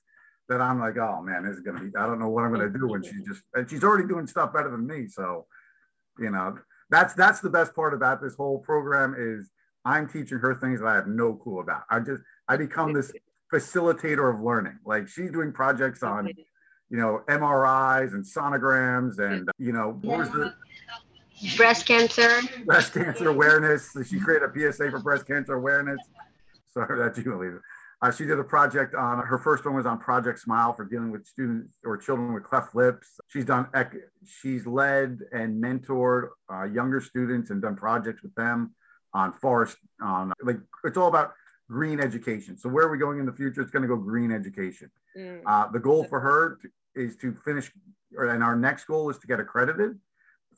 [0.50, 1.96] that I'm like, oh man, this is gonna be.
[1.98, 4.54] I don't know what I'm gonna do when she's just and she's already doing stuff
[4.54, 5.08] better than me.
[5.08, 5.46] So,
[6.20, 6.58] you know,
[6.90, 9.50] that's that's the best part about this whole program is
[9.86, 11.84] I'm teaching her things that I have no clue about.
[11.90, 13.12] I just I become this
[13.54, 14.80] facilitator of learning.
[14.86, 16.28] Like she's doing projects on,
[16.90, 20.54] you know, MRIs and sonograms and you know what was the
[21.58, 22.42] breast cancer.
[22.66, 23.96] Breast cancer awareness.
[24.10, 26.00] She created a PSA for breast cancer awareness.
[26.74, 27.60] Sorry, that's you, Aliza.
[28.04, 31.10] Uh, she did a project on her first one was on Project Smile for dealing
[31.10, 33.18] with students or children with cleft lips.
[33.30, 33.66] She's done
[34.26, 38.76] she's led and mentored uh, younger students and done projects with them
[39.14, 41.32] on forest on like it's all about
[41.70, 42.58] green education.
[42.58, 43.62] So where are we going in the future?
[43.62, 44.92] It's going to go green education.
[45.18, 45.42] Mm.
[45.46, 47.72] Uh, the goal for her to, is to finish,
[48.18, 49.98] and our next goal is to get accredited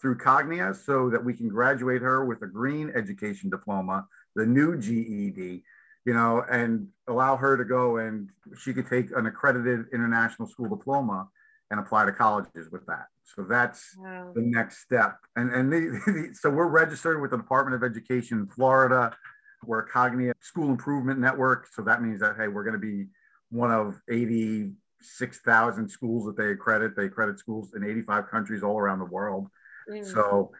[0.02, 4.78] through Cognia so that we can graduate her with a green education diploma, the new
[4.78, 5.64] GED,
[6.06, 10.70] you know, and allow her to go and she could take an accredited international school
[10.70, 11.28] diploma
[11.72, 13.08] and apply to colleges with that.
[13.24, 14.32] So that's wow.
[14.36, 15.18] the next step.
[15.36, 19.16] And and the, the, so we're registered with the Department of Education in Florida.
[19.64, 21.68] We're a Cognia School Improvement Network.
[21.74, 23.08] So that means that hey, we're going to be
[23.50, 26.96] one of 86,000 schools that they accredit.
[26.96, 29.48] They accredit schools in 85 countries all around the world.
[29.90, 30.06] Mm.
[30.06, 30.52] So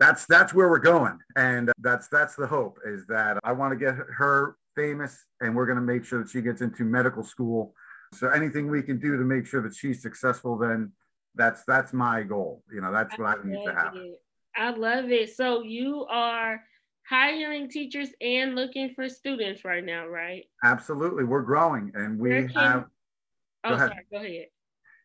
[0.00, 1.18] that's that's where we're going.
[1.36, 5.54] And uh, that's that's the hope is that i want to get her famous and
[5.54, 7.74] we're going to make sure that she gets into medical school.
[8.14, 10.92] So anything we can do to make sure that she's successful then
[11.36, 12.64] that's that's my goal.
[12.72, 13.94] You know that's what i, I need to have.
[13.94, 14.20] It.
[14.56, 15.36] i love it.
[15.36, 16.60] So you are
[17.08, 20.44] hiring teachers and looking for students right now right?
[20.64, 21.24] Absolutely.
[21.24, 22.84] We're growing and we can, have
[23.64, 24.06] oh go sorry.
[24.10, 24.46] Go ahead.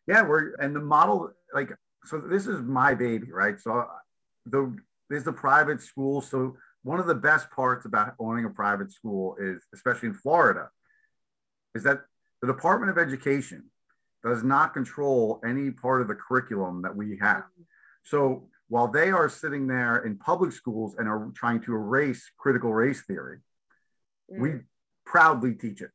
[0.08, 1.70] Yeah we're and the model like
[2.04, 3.60] so this is my baby right?
[3.60, 3.86] So uh,
[4.46, 4.76] the
[5.08, 6.20] there's the private school.
[6.20, 10.68] So one of the best parts about owning a private school is, especially in Florida,
[11.74, 12.02] is that
[12.40, 13.64] the Department of Education
[14.24, 17.44] does not control any part of the curriculum that we have.
[18.02, 22.72] So while they are sitting there in public schools and are trying to erase critical
[22.72, 23.38] race theory,
[24.32, 24.40] mm.
[24.40, 24.50] we
[25.04, 25.90] proudly teach it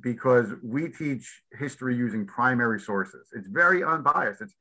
[0.00, 3.28] because we teach history using primary sources.
[3.34, 4.40] It's very unbiased.
[4.40, 4.54] It's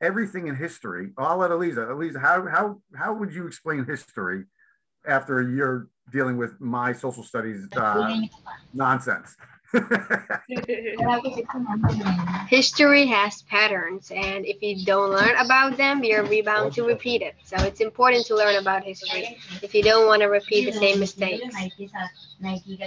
[0.00, 1.10] everything in history.
[1.18, 1.88] I'll let Aliza.
[1.88, 4.44] Aliza, how how how would you explain history
[5.06, 8.20] after a year dealing with my social studies uh,
[8.72, 9.36] nonsense?
[12.48, 17.34] History has patterns, and if you don't learn about them, you're bound to repeat it.
[17.44, 21.00] So it's important to learn about history if you don't want to repeat the same
[21.00, 21.54] mistakes.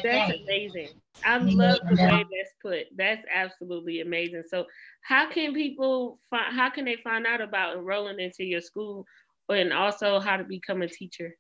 [0.04, 1.00] That's amazing.
[1.26, 2.88] I love the way that's put.
[2.95, 4.43] That's absolutely amazing.
[4.47, 4.65] So,
[5.02, 6.56] how can people find?
[6.56, 9.06] How can they find out about enrolling into your school,
[9.50, 11.36] and also how to become a teacher?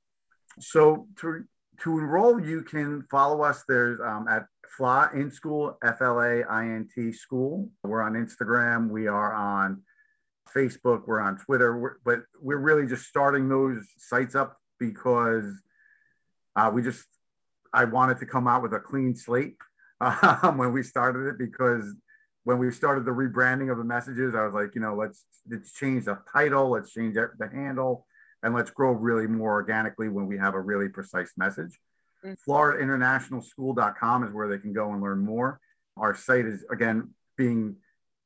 [0.59, 1.43] So to
[1.81, 3.63] to enroll, you can follow us.
[3.67, 4.45] There's um, at
[4.77, 7.69] FLA in school, F L A I N T school.
[7.83, 8.89] We're on Instagram.
[8.89, 9.81] We are on
[10.55, 11.03] Facebook.
[11.07, 11.77] We're on Twitter.
[11.77, 15.51] We're, but we're really just starting those sites up because
[16.55, 17.05] uh, we just
[17.73, 19.57] I wanted to come out with a clean slate
[20.01, 21.95] um, when we started it because
[22.43, 25.73] when we started the rebranding of the messages, I was like, you know, let's let's
[25.73, 28.05] change the title, let's change the handle,
[28.43, 31.79] and let's grow really more organically when we have a really precise message.
[32.25, 32.51] Mm-hmm.
[32.51, 35.59] FloridaInternationalSchool.com is where they can go and learn more.
[35.97, 37.75] Our site is again being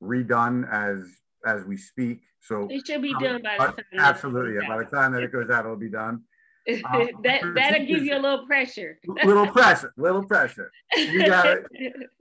[0.02, 1.08] redone as
[1.46, 2.22] as we speak.
[2.40, 3.84] So it should be um, done by the time.
[3.98, 4.68] Absolutely, yeah.
[4.68, 6.24] By the time that it goes out, it'll be done.
[6.68, 8.98] Um, that that'll give you a little pressure.
[9.24, 10.72] little pressure, little pressure.
[10.96, 11.66] You got it.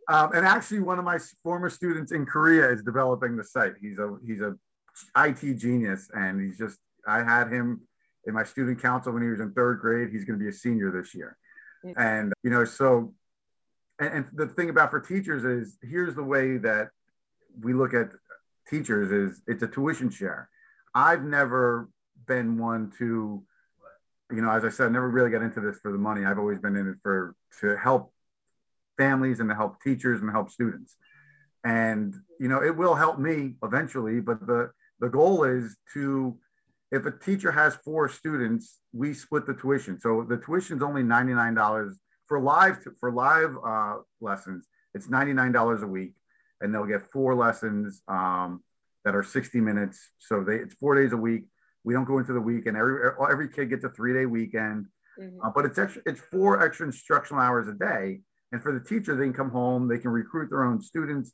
[0.09, 3.73] Um, and actually, one of my former students in Korea is developing the site.
[3.81, 4.55] He's a he's a
[5.17, 7.81] IT genius, and he's just I had him
[8.27, 10.11] in my student council when he was in third grade.
[10.11, 11.37] He's going to be a senior this year.
[11.97, 13.13] And, you know, so,
[13.99, 16.89] and, and the thing about for teachers is here's the way that
[17.61, 18.11] we look at
[18.69, 20.49] teachers is it's a tuition share.
[20.95, 21.89] I've never
[22.27, 23.43] been one to,
[24.31, 26.25] you know, as I said, I never really got into this for the money.
[26.25, 28.13] I've always been in it for to help
[28.97, 30.97] families and to help teachers and help students.
[31.65, 36.39] And you know, it will help me eventually, but the the goal is to
[36.91, 39.99] if a teacher has four students, we split the tuition.
[40.01, 41.95] So the tuition is only $99
[42.27, 44.67] for live for live uh, lessons.
[44.95, 46.15] It's $99 a week,
[46.61, 48.63] and they'll get four lessons um,
[49.05, 50.11] that are 60 minutes.
[50.19, 51.45] So they it's four days a week.
[51.85, 52.77] We don't go into the weekend.
[52.77, 54.87] every every kid gets a three day weekend.
[55.21, 55.41] Mm-hmm.
[55.45, 56.03] Uh, but it's extra.
[56.07, 58.21] It's four extra instructional hours a day,
[58.53, 59.87] and for the teacher, they can come home.
[59.87, 61.33] They can recruit their own students,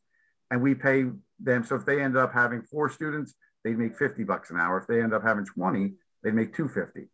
[0.51, 1.05] and we pay
[1.39, 1.65] them.
[1.65, 3.35] So if they end up having four students,
[3.65, 4.79] they'd make 50 bucks an hour.
[4.79, 7.09] If they end up having 20, they'd make 250.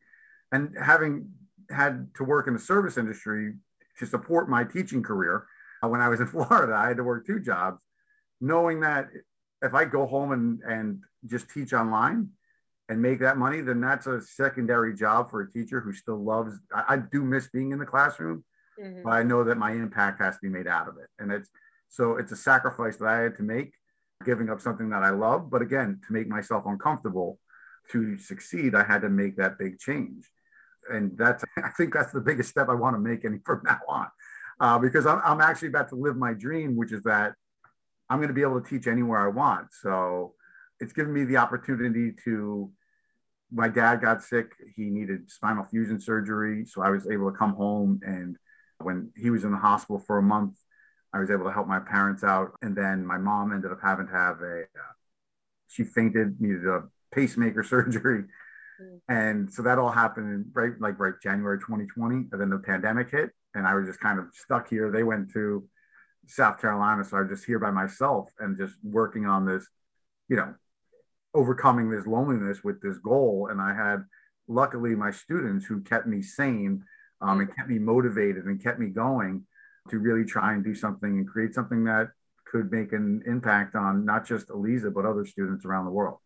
[0.53, 1.31] And having
[1.70, 3.55] had to work in the service industry
[3.99, 5.46] to support my teaching career,
[5.83, 7.81] uh, when I was in Florida, I had to work two jobs,
[8.40, 9.09] knowing that
[9.62, 12.31] if I go home and, and just teach online
[12.88, 16.55] and make that money, then that's a secondary job for a teacher who still loves.
[16.72, 18.44] I, I do miss being in the classroom,
[18.81, 19.03] mm-hmm.
[19.05, 21.09] but I know that my impact has to be made out of it.
[21.18, 21.51] And it's
[21.88, 23.72] so it's a sacrifice that I had to make
[24.25, 27.38] giving up something that I love, but again, to make myself uncomfortable
[27.92, 30.29] to succeed, I had to make that big change.
[30.90, 33.81] And that's, I think that's the biggest step I want to make any from now
[33.88, 34.07] on.
[34.59, 37.35] Uh, because I'm, I'm actually about to live my dream, which is that
[38.09, 39.68] I'm going to be able to teach anywhere I want.
[39.83, 40.35] So
[40.81, 42.71] it's given me the opportunity to.
[43.53, 44.53] My dad got sick.
[44.75, 46.67] He needed spinal fusion surgery.
[46.67, 48.01] So I was able to come home.
[48.05, 48.37] And
[48.79, 50.59] when he was in the hospital for a month,
[51.12, 52.53] I was able to help my parents out.
[52.61, 54.93] And then my mom ended up having to have a, uh,
[55.69, 58.25] she fainted, needed a pacemaker surgery.
[58.83, 58.99] Mm.
[59.09, 62.29] And so that all happened right, like right January 2020.
[62.33, 64.91] And then the pandemic hit and I was just kind of stuck here.
[64.91, 65.65] They went to
[66.27, 67.05] South Carolina.
[67.05, 69.67] So I was just here by myself and just working on this,
[70.29, 70.55] you know,
[71.35, 73.49] overcoming this loneliness with this goal.
[73.51, 74.05] And I had
[74.49, 76.83] luckily my students who kept me sane
[77.21, 79.45] um, and kept me motivated and kept me going
[79.91, 82.09] to really try and do something and create something that
[82.47, 86.19] could make an impact on not just Aliza, but other students around the world.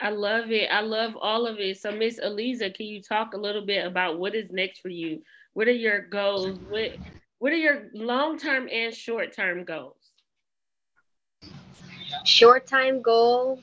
[0.00, 0.70] I love it.
[0.70, 1.78] I love all of it.
[1.78, 5.22] So, Miss Aliza, can you talk a little bit about what is next for you?
[5.52, 6.58] What are your goals?
[6.68, 6.92] What
[7.38, 9.96] what are your long term and short term goals?
[12.24, 13.60] Short time goal,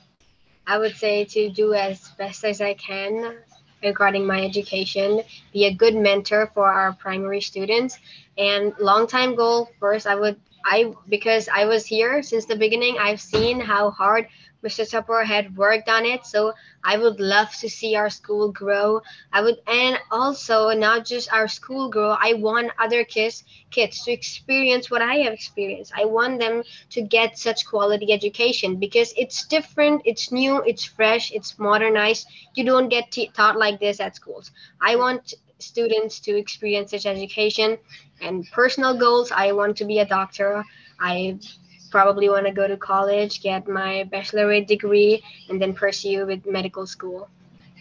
[0.68, 3.38] I would say to do as best as I can
[3.82, 7.98] regarding my education, be a good mentor for our primary students.
[8.36, 12.98] And long time goal, first, I would I because I was here since the beginning,
[13.00, 14.28] I've seen how hard
[14.64, 14.88] Mr.
[14.88, 16.26] Tupper had worked on it.
[16.26, 19.02] So I would love to see our school grow.
[19.32, 22.16] I would, and also not just our school grow.
[22.18, 25.92] I want other kids, kids to experience what I have experienced.
[25.96, 31.32] I want them to get such quality education because it's different, it's new, it's fresh,
[31.32, 32.26] it's modernized.
[32.54, 34.50] You don't get taught like this at schools.
[34.80, 37.78] I want students to experience such education
[38.20, 39.32] and personal goals.
[39.32, 40.64] I want to be a doctor.
[41.00, 41.38] I
[41.90, 46.86] probably want to go to college, get my bachelorate degree, and then pursue with medical
[46.86, 47.28] school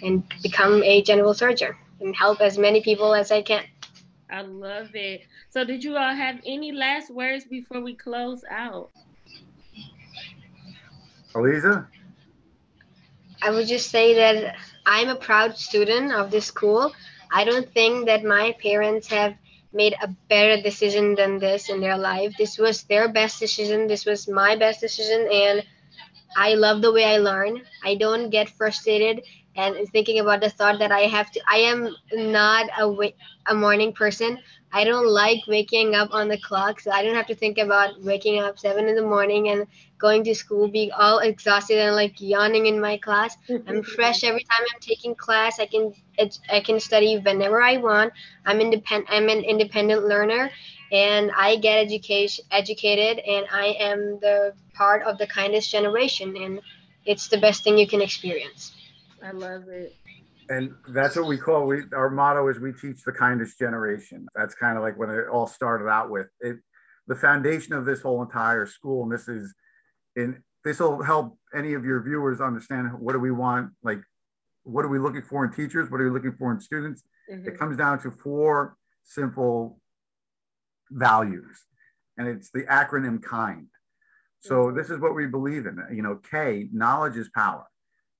[0.02, 3.64] and become a general surgeon and help as many people as I can.
[4.30, 5.22] I love it.
[5.50, 8.92] So, did you all have any last words before we close out?
[11.34, 11.88] Aliza?
[13.42, 16.92] I would just say that I'm a proud student of this school.
[17.32, 19.36] I don't think that my parents have
[19.74, 22.34] made a better decision than this in their life.
[22.38, 23.88] This was their best decision.
[23.88, 25.28] This was my best decision.
[25.32, 25.64] And
[26.38, 27.62] I love the way I learn.
[27.84, 29.22] I don't get frustrated
[29.56, 31.42] and thinking about the thought that I have to.
[31.48, 33.14] I am not a,
[33.48, 34.38] a morning person.
[34.72, 36.80] I don't like waking up on the clock.
[36.80, 39.66] So I don't have to think about waking up seven in the morning and
[39.98, 43.38] going to school, being all exhausted and like yawning in my class.
[43.50, 45.60] I'm fresh every time I'm taking class.
[45.60, 45.94] I can
[46.52, 48.14] I can study whenever I want.
[48.46, 49.10] I'm independent.
[49.10, 50.52] I'm an independent learner,
[50.92, 56.62] and I get education educated, and I am the part of the kindest generation, and
[57.06, 58.74] it's the best thing you can experience.
[59.24, 59.96] I love it.
[60.50, 64.28] And that's what we call we our motto is we teach the kindest generation.
[64.36, 66.58] That's kind of like when it all started out with it.
[67.08, 69.54] The foundation of this whole entire school, and this is
[70.16, 74.02] in this will help any of your viewers understand what do we want like
[74.64, 77.48] what are we looking for in teachers what are we looking for in students mm-hmm.
[77.48, 79.80] it comes down to four simple
[80.92, 81.64] values
[82.18, 83.68] and it's the acronym kind
[84.40, 84.78] so mm-hmm.
[84.78, 87.66] this is what we believe in you know k knowledge is power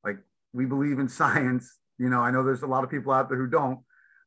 [0.06, 0.18] like
[0.54, 3.38] we believe in science you know i know there's a lot of people out there
[3.38, 3.80] who don't.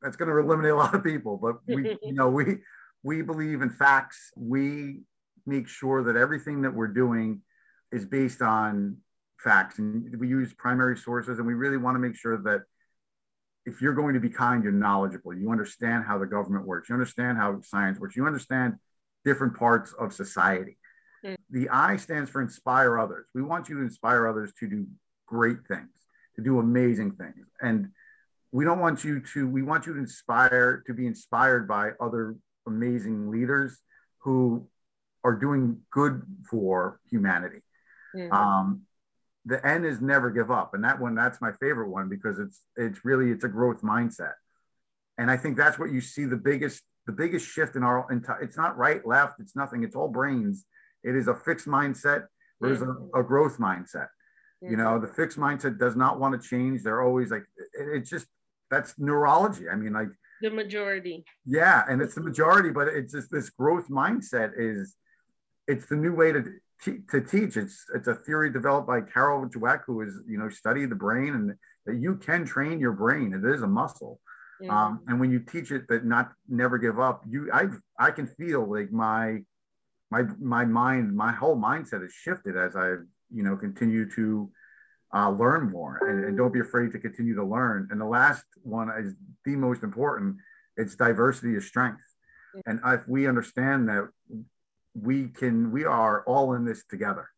[0.02, 2.59] That's going to eliminate a lot of people but we you know we
[3.02, 4.30] we believe in facts.
[4.37, 5.00] We
[5.46, 7.42] make sure that everything that we're doing
[7.92, 8.98] is based on
[9.38, 12.61] facts and we use primary sources and we really want to make sure that
[13.64, 15.35] if you're going to be kind you're knowledgeable.
[15.35, 16.88] You understand how the government works.
[16.88, 18.16] You understand how science works.
[18.16, 18.74] You understand
[19.24, 20.76] different parts of society.
[21.24, 21.37] Mm.
[21.50, 23.26] the i stands for inspire others.
[23.35, 24.87] We want you to inspire others to do
[25.26, 25.90] great things
[26.37, 27.88] to do amazing things and
[28.53, 32.37] we don't want you to we want you to inspire to be inspired by other
[32.66, 33.79] amazing leaders
[34.19, 34.66] who
[35.23, 37.61] are doing good for humanity
[38.14, 38.33] Mm-hmm.
[38.33, 38.83] Um,
[39.45, 42.62] the N is never give up, and that one that's my favorite one because it's
[42.77, 44.35] it's really it's a growth mindset,
[45.19, 48.40] and I think that's what you see the biggest the biggest shift in our entire.
[48.43, 49.40] It's not right left.
[49.40, 49.83] It's nothing.
[49.83, 50.66] It's all brains.
[51.03, 52.27] It is a fixed mindset
[52.61, 53.17] versus mm-hmm.
[53.17, 54.09] a, a, growth mindset.
[54.63, 56.83] You know, the fixed mindset does not want to change.
[56.83, 58.27] They're always like it, it's just
[58.71, 59.69] that's neurology.
[59.69, 60.08] I mean, like
[60.42, 61.25] the majority.
[61.46, 64.96] Yeah, and it's the majority, but it's just this growth mindset is
[65.67, 66.44] it's the new way to
[66.85, 67.56] to teach.
[67.56, 71.35] It's it's a theory developed by Carol Dweck, who is you know studied the brain
[71.35, 71.54] and
[71.87, 73.33] that you can train your brain.
[73.33, 74.21] It is a muscle.
[74.63, 74.71] Mm-hmm.
[74.71, 78.27] Um, and when you teach it that not never give up, you I I can
[78.27, 79.38] feel like my
[80.11, 82.96] my my mind, my whole mindset has shifted as I
[83.33, 84.50] you know continue to
[85.14, 87.88] uh, learn more and, and, don't be afraid to continue to learn.
[87.90, 89.14] And the last one is
[89.44, 90.37] the most important.
[90.76, 92.00] It's diversity is strength.
[92.66, 94.08] And if we understand that
[94.94, 97.28] we can, we are all in this together.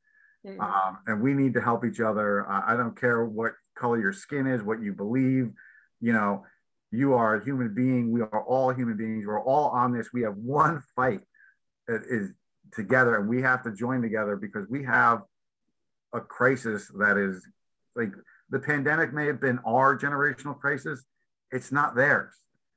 [0.60, 2.50] Um, and we need to help each other.
[2.50, 5.52] Uh, I don't care what color your skin is, what you believe,
[6.00, 6.44] you know,
[6.90, 8.10] you are a human being.
[8.10, 9.24] We are all human beings.
[9.26, 10.12] We're all on this.
[10.12, 11.20] We have one fight
[11.88, 12.32] that is
[12.72, 15.22] together and we have to join together because we have
[16.12, 17.46] a crisis that is
[17.96, 18.12] like
[18.50, 21.04] the pandemic may have been our generational crisis.
[21.50, 22.32] It's not theirs.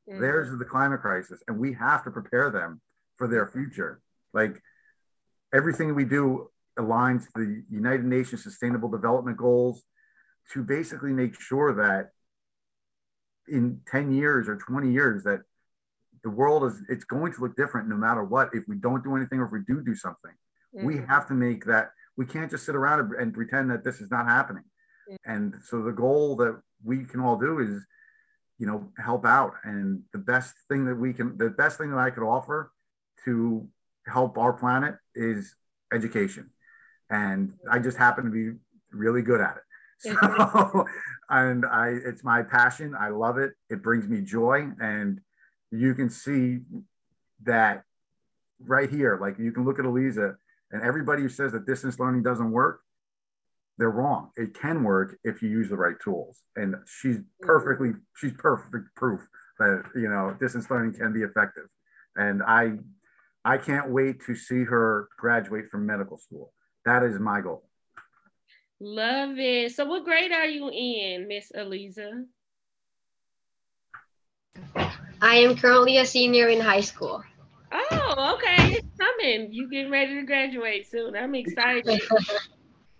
[0.09, 0.21] Mm-hmm.
[0.21, 2.81] Theirs is the climate crisis, and we have to prepare them
[3.17, 4.01] for their future.
[4.33, 4.61] Like
[5.53, 9.83] everything we do aligns to the United Nations Sustainable Development Goals
[10.53, 12.09] to basically make sure that
[13.47, 15.41] in 10 years or 20 years that
[16.23, 19.15] the world is it's going to look different no matter what if we don't do
[19.15, 20.31] anything or if we do do something
[20.75, 20.85] mm-hmm.
[20.85, 24.09] we have to make that we can't just sit around and pretend that this is
[24.09, 24.63] not happening.
[25.25, 27.85] And so the goal that we can all do is
[28.57, 29.53] you know help out.
[29.63, 32.71] And the best thing that we can the best thing that i could offer
[33.25, 33.67] to
[34.07, 35.55] help our planet is
[35.93, 36.49] education.
[37.09, 38.57] And i just happen to be
[38.91, 39.61] really good at it.
[39.97, 40.85] So
[41.29, 42.95] and i it's my passion.
[42.99, 43.53] I love it.
[43.69, 44.67] It brings me joy.
[44.79, 45.21] And
[45.71, 46.59] you can see
[47.43, 47.83] that
[48.59, 50.35] right here like you can look at aliza
[50.75, 52.81] and everybody who says that distance learning doesn't work
[53.77, 57.45] they're wrong it can work if you use the right tools and she's mm-hmm.
[57.45, 61.65] perfectly she's perfect proof that you know distance learning can be effective
[62.15, 62.73] and i
[63.43, 66.51] i can't wait to see her graduate from medical school
[66.85, 67.63] that is my goal
[68.81, 69.71] Love it.
[69.71, 72.25] So, what grade are you in, Miss Aliza?
[75.21, 77.23] I am currently a senior in high school.
[77.71, 78.64] Oh, okay.
[79.17, 79.53] Coming.
[79.53, 81.15] You getting ready to graduate soon.
[81.15, 82.01] I'm excited.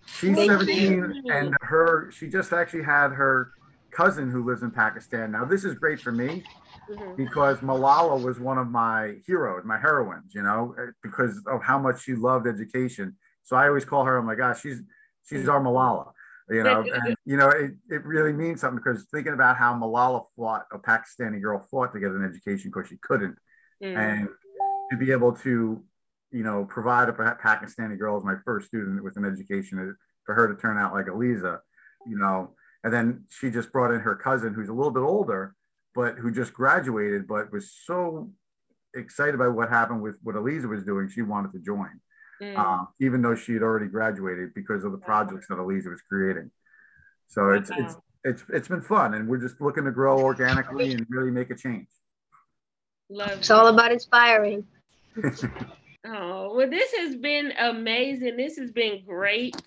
[0.06, 3.52] She's 17 and her she just actually had her
[3.92, 5.32] cousin who lives in Pakistan.
[5.32, 6.44] Now this is great for me
[6.90, 7.16] mm-hmm.
[7.16, 12.04] because Malala was one of my heroes, my heroines, you know, because of how much
[12.04, 13.16] she loved education.
[13.44, 14.82] So I always call her, oh my gosh, she's
[15.28, 16.12] she's our Malala.
[16.50, 20.26] You know, and you know, it, it really means something because thinking about how Malala
[20.36, 23.38] fought, a Pakistani girl fought to get an education because she couldn't.
[23.84, 23.98] Mm.
[23.98, 24.30] And
[24.92, 25.84] to be able to,
[26.36, 30.54] you know, provide a Pakistani girl as my first student with an education for her
[30.54, 31.60] to turn out like Aliza,
[32.06, 32.52] you know,
[32.84, 35.56] and then she just brought in her cousin who's a little bit older,
[35.94, 38.32] but who just graduated, but was so
[38.94, 42.00] excited by what happened with what Aliza was doing, she wanted to join
[42.42, 42.58] mm.
[42.58, 46.52] uh, even though she had already graduated because of the projects that Aliza was creating.
[47.28, 47.78] So it's wow.
[47.80, 51.50] it's it's it's been fun, and we're just looking to grow organically and really make
[51.50, 51.88] a change.
[53.10, 54.66] Love it's all about inspiring.
[56.06, 58.38] oh well, this has been amazing.
[58.38, 59.62] This has been great.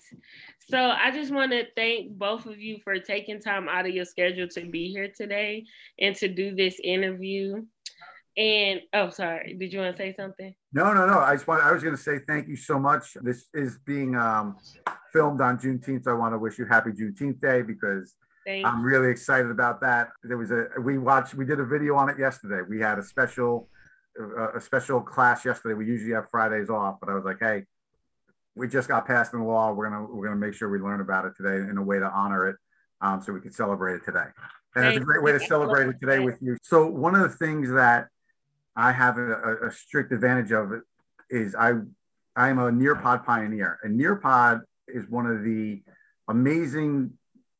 [0.69, 4.05] So I just want to thank both of you for taking time out of your
[4.05, 5.65] schedule to be here today
[5.99, 7.63] and to do this interview.
[8.37, 10.53] And oh, sorry, did you want to say something?
[10.71, 11.19] No, no, no.
[11.19, 13.17] I just want, I was going to say thank you so much.
[13.21, 14.57] This is being um,
[15.11, 16.03] filmed on Juneteenth.
[16.03, 18.13] So I want to wish you happy Juneteenth Day because
[18.45, 18.67] Thanks.
[18.69, 20.09] I'm really excited about that.
[20.23, 22.61] There was a we watched we did a video on it yesterday.
[22.67, 23.69] We had a special
[24.19, 25.73] a special class yesterday.
[25.73, 27.65] We usually have Fridays off, but I was like, hey,
[28.55, 29.71] we just got passed in the law.
[29.71, 32.09] We're gonna we're gonna make sure we learn about it today in a way to
[32.09, 32.57] honor it,
[33.01, 34.25] um, so we can celebrate it today.
[34.75, 36.57] And it's a great way to celebrate it today with you.
[36.61, 38.07] So one of the things that
[38.75, 40.71] I have a, a strict advantage of
[41.29, 41.73] is I
[42.35, 45.81] I'm a Nearpod pioneer, and Nearpod is one of the
[46.27, 47.11] amazing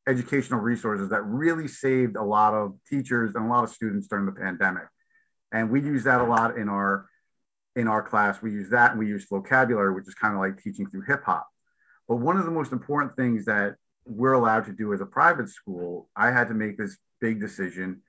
[0.06, 4.26] educational resources that really saved a lot of teachers and a lot of students during
[4.26, 4.84] the pandemic.
[5.52, 7.06] And we use that a lot in our
[7.76, 8.42] in our class.
[8.42, 11.22] We use that and we use Flocabulary, which is kind of like teaching through hip
[11.24, 11.48] hop.
[12.08, 15.48] But one of the most important things that we're allowed to do as a private
[15.48, 18.02] school, I had to make this big decision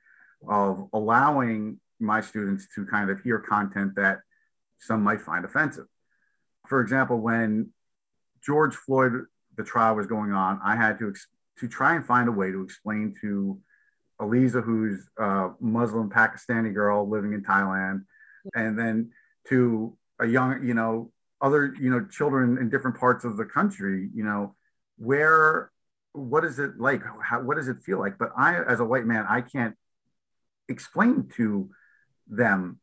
[0.48, 4.20] of allowing my students to kind of hear content that
[4.80, 5.86] some might find offensive.
[6.68, 7.70] For example, when
[8.44, 9.14] George Floyd,
[9.56, 11.14] the trial was going on, I had to,
[11.60, 13.60] to try and find a way to explain to
[14.22, 18.05] Aliza, who's a Muslim Pakistani girl living in Thailand,
[18.55, 19.11] and then
[19.49, 21.11] to a young, you know,
[21.41, 24.55] other, you know, children in different parts of the country, you know,
[24.97, 25.72] where,
[26.13, 27.01] what is it like?
[27.24, 28.19] How, what does it feel like?
[28.19, 29.76] But I, as a white man, I can't
[30.69, 31.69] explain to
[32.28, 32.80] them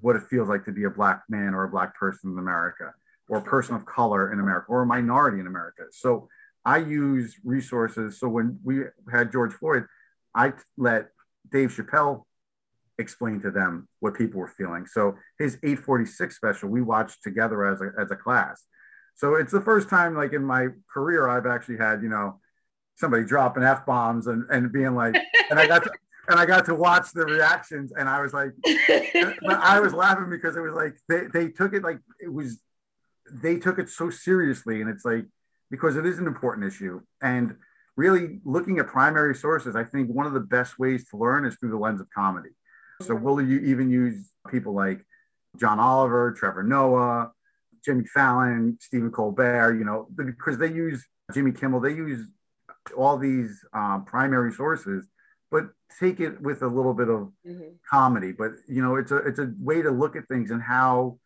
[0.00, 2.92] what it feels like to be a black man or a black person in America
[3.28, 5.84] or a person of color in America or a minority in America.
[5.92, 6.28] So
[6.64, 8.18] I use resources.
[8.18, 9.84] So when we had George Floyd,
[10.34, 11.08] I let
[11.50, 12.24] Dave Chappelle
[12.98, 14.86] explain to them what people were feeling.
[14.86, 18.64] So his 846 special, we watched together as a, as a class.
[19.16, 22.40] So it's the first time like in my career, I've actually had, you know,
[22.96, 25.16] somebody dropping f bombs and and being like,
[25.50, 25.90] and I got to,
[26.28, 30.56] and I got to watch the reactions, and I was like, I was laughing because
[30.56, 32.58] it was like they they took it like it was
[33.32, 35.26] they took it so seriously, and it's like
[35.70, 37.56] because it is an important issue and
[37.96, 41.56] really looking at primary sources, I think one of the best ways to learn is
[41.56, 42.50] through the lens of comedy.
[43.02, 45.04] So will you even use people like
[45.58, 47.32] John Oliver, Trevor Noah,
[47.84, 52.26] Jimmy Fallon, Stephen Colbert, you know, because they use Jimmy Kimmel, they use
[52.96, 55.06] all these um, primary sources,
[55.50, 55.68] but
[55.98, 57.74] take it with a little bit of mm-hmm.
[57.88, 58.32] comedy.
[58.32, 61.18] But you know, it's a it's a way to look at things and how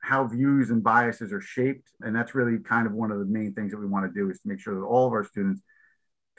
[0.00, 3.54] how views and biases are shaped, and that's really kind of one of the main
[3.54, 5.62] things that we want to do is to make sure that all of our students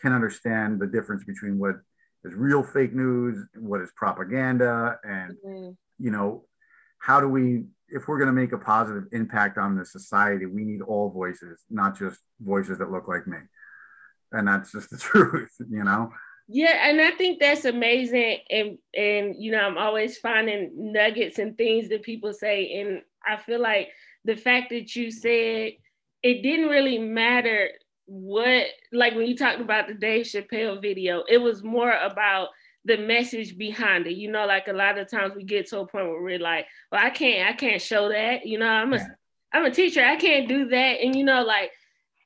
[0.01, 1.75] can understand the difference between what
[2.23, 5.71] is real fake news, what is propaganda, and mm-hmm.
[5.99, 6.45] you know,
[6.99, 10.63] how do we, if we're going to make a positive impact on the society, we
[10.63, 13.37] need all voices, not just voices that look like me.
[14.31, 16.11] And that's just the truth, you know.
[16.47, 18.37] Yeah, and I think that's amazing.
[18.51, 22.79] And and you know, I'm always finding nuggets and things that people say.
[22.79, 23.89] And I feel like
[24.25, 25.71] the fact that you said
[26.21, 27.69] it didn't really matter
[28.05, 32.49] what like when you talked about the Dave Chappelle video, it was more about
[32.85, 34.15] the message behind it.
[34.15, 36.67] You know, like a lot of times we get to a point where we're like,
[36.91, 38.45] well, I can't, I can't show that.
[38.45, 38.99] You know, I'm a
[39.53, 41.01] am a teacher, I can't do that.
[41.01, 41.71] And you know, like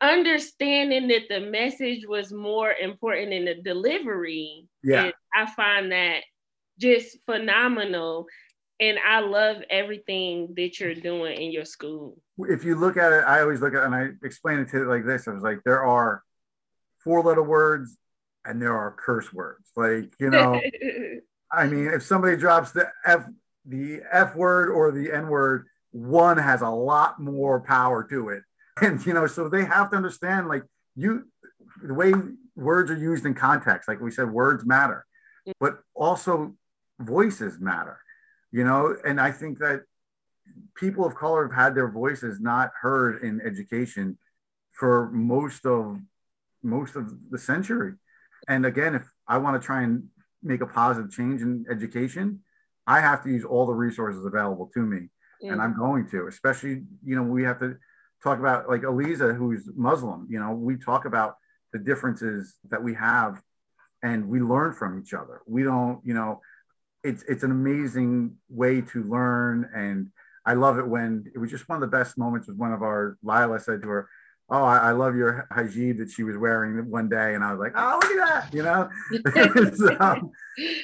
[0.02, 4.68] understanding that the message was more important in the delivery.
[4.84, 5.12] Yeah.
[5.34, 6.22] I find that
[6.80, 8.26] just phenomenal
[8.80, 12.18] and I love everything that you're doing in your school.
[12.38, 14.84] If you look at it, I always look at it and I explain it to
[14.84, 15.28] it like this.
[15.28, 16.24] I was like, there are
[17.04, 17.98] four letter words
[18.46, 19.70] and there are curse words.
[19.76, 20.60] Like, you know,
[21.52, 23.26] I mean, if somebody drops the F
[23.66, 28.44] the F word or the N word, one has a lot more power to it.
[28.82, 30.64] And you know, so they have to understand like
[30.96, 31.26] you
[31.84, 32.14] the way
[32.56, 35.06] words are used in context, like we said, words matter,
[35.46, 35.52] mm.
[35.60, 36.56] but also
[36.98, 38.00] voices matter
[38.52, 39.82] you know and i think that
[40.76, 44.18] people of color have had their voices not heard in education
[44.72, 46.00] for most of
[46.64, 47.93] most of the century
[48.47, 50.04] and again if i want to try and
[50.43, 52.39] make a positive change in education
[52.88, 55.52] i have to use all the resources available to me mm-hmm.
[55.52, 57.76] and i'm going to especially you know we have to
[58.24, 61.36] talk about like aliza who's muslim you know we talk about
[61.72, 63.41] the differences that we have
[64.02, 66.41] and we learn from each other we don't you know
[67.04, 70.12] it's it's an amazing way to learn and
[70.45, 72.82] I love it when it was just one of the best moments was one of
[72.82, 74.10] our Lila said to her,
[74.52, 77.36] Oh, I, I love your hijab that she was wearing one day.
[77.36, 78.89] And I was like, Oh, look at that, you know?
[79.76, 80.32] so,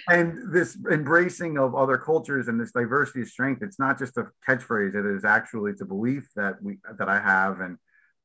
[0.07, 4.28] and this embracing of other cultures and this diversity of strength, it's not just a
[4.47, 7.59] catchphrase, it is actually it's a belief that we that I have.
[7.59, 7.78] And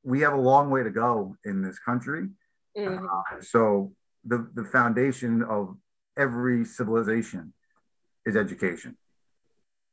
[0.02, 2.28] we have a long way to go in this country.
[2.76, 3.06] Mm-hmm.
[3.06, 3.92] Uh, so
[4.26, 5.74] the the foundation of
[6.18, 7.54] every civilization
[8.26, 8.96] is education.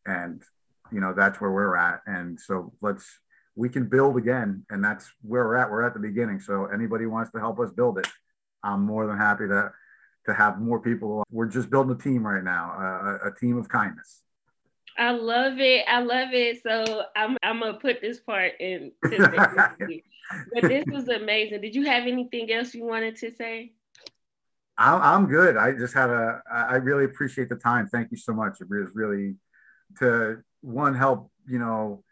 [0.06, 0.42] And,
[0.92, 2.02] you know, that's where we're at.
[2.06, 3.06] And so let's,
[3.56, 4.66] we can build again.
[4.70, 5.70] And that's where we're at.
[5.70, 6.40] We're at the beginning.
[6.40, 8.08] So anybody wants to help us build it,
[8.64, 9.72] I'm more than happy to,
[10.28, 11.24] to have more people.
[11.32, 14.24] We're just building a team right now, a, a team of kindness.
[14.98, 15.86] I love it.
[15.88, 16.64] I love it.
[16.64, 18.92] So I'm I'm gonna put this part in.
[19.02, 21.62] but this was amazing.
[21.62, 23.74] Did you have anything else you wanted to say?
[24.78, 25.58] I'm good.
[25.58, 27.88] I just had a, I really appreciate the time.
[27.88, 28.62] Thank you so much.
[28.62, 29.36] It was really
[30.00, 32.04] to one help, you know,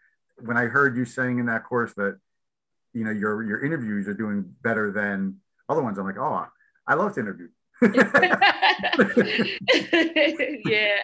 [0.44, 2.18] when I heard you saying in that course that,
[2.94, 5.38] you know, your, your interviews are doing better than
[5.70, 5.98] other ones.
[5.98, 6.48] I'm like, oh,
[6.88, 7.50] I love to interview.
[7.82, 7.92] yeah,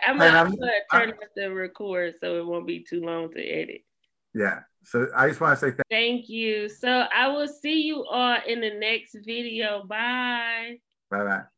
[0.07, 0.49] I'm, gonna,
[0.91, 3.81] turn off the record so it won't be too long to edit.
[4.33, 4.61] Yeah.
[4.83, 6.69] So I just want to say thank, thank you.
[6.69, 9.83] So I will see you all in the next video.
[9.83, 10.79] Bye.
[11.11, 11.50] Bye bye.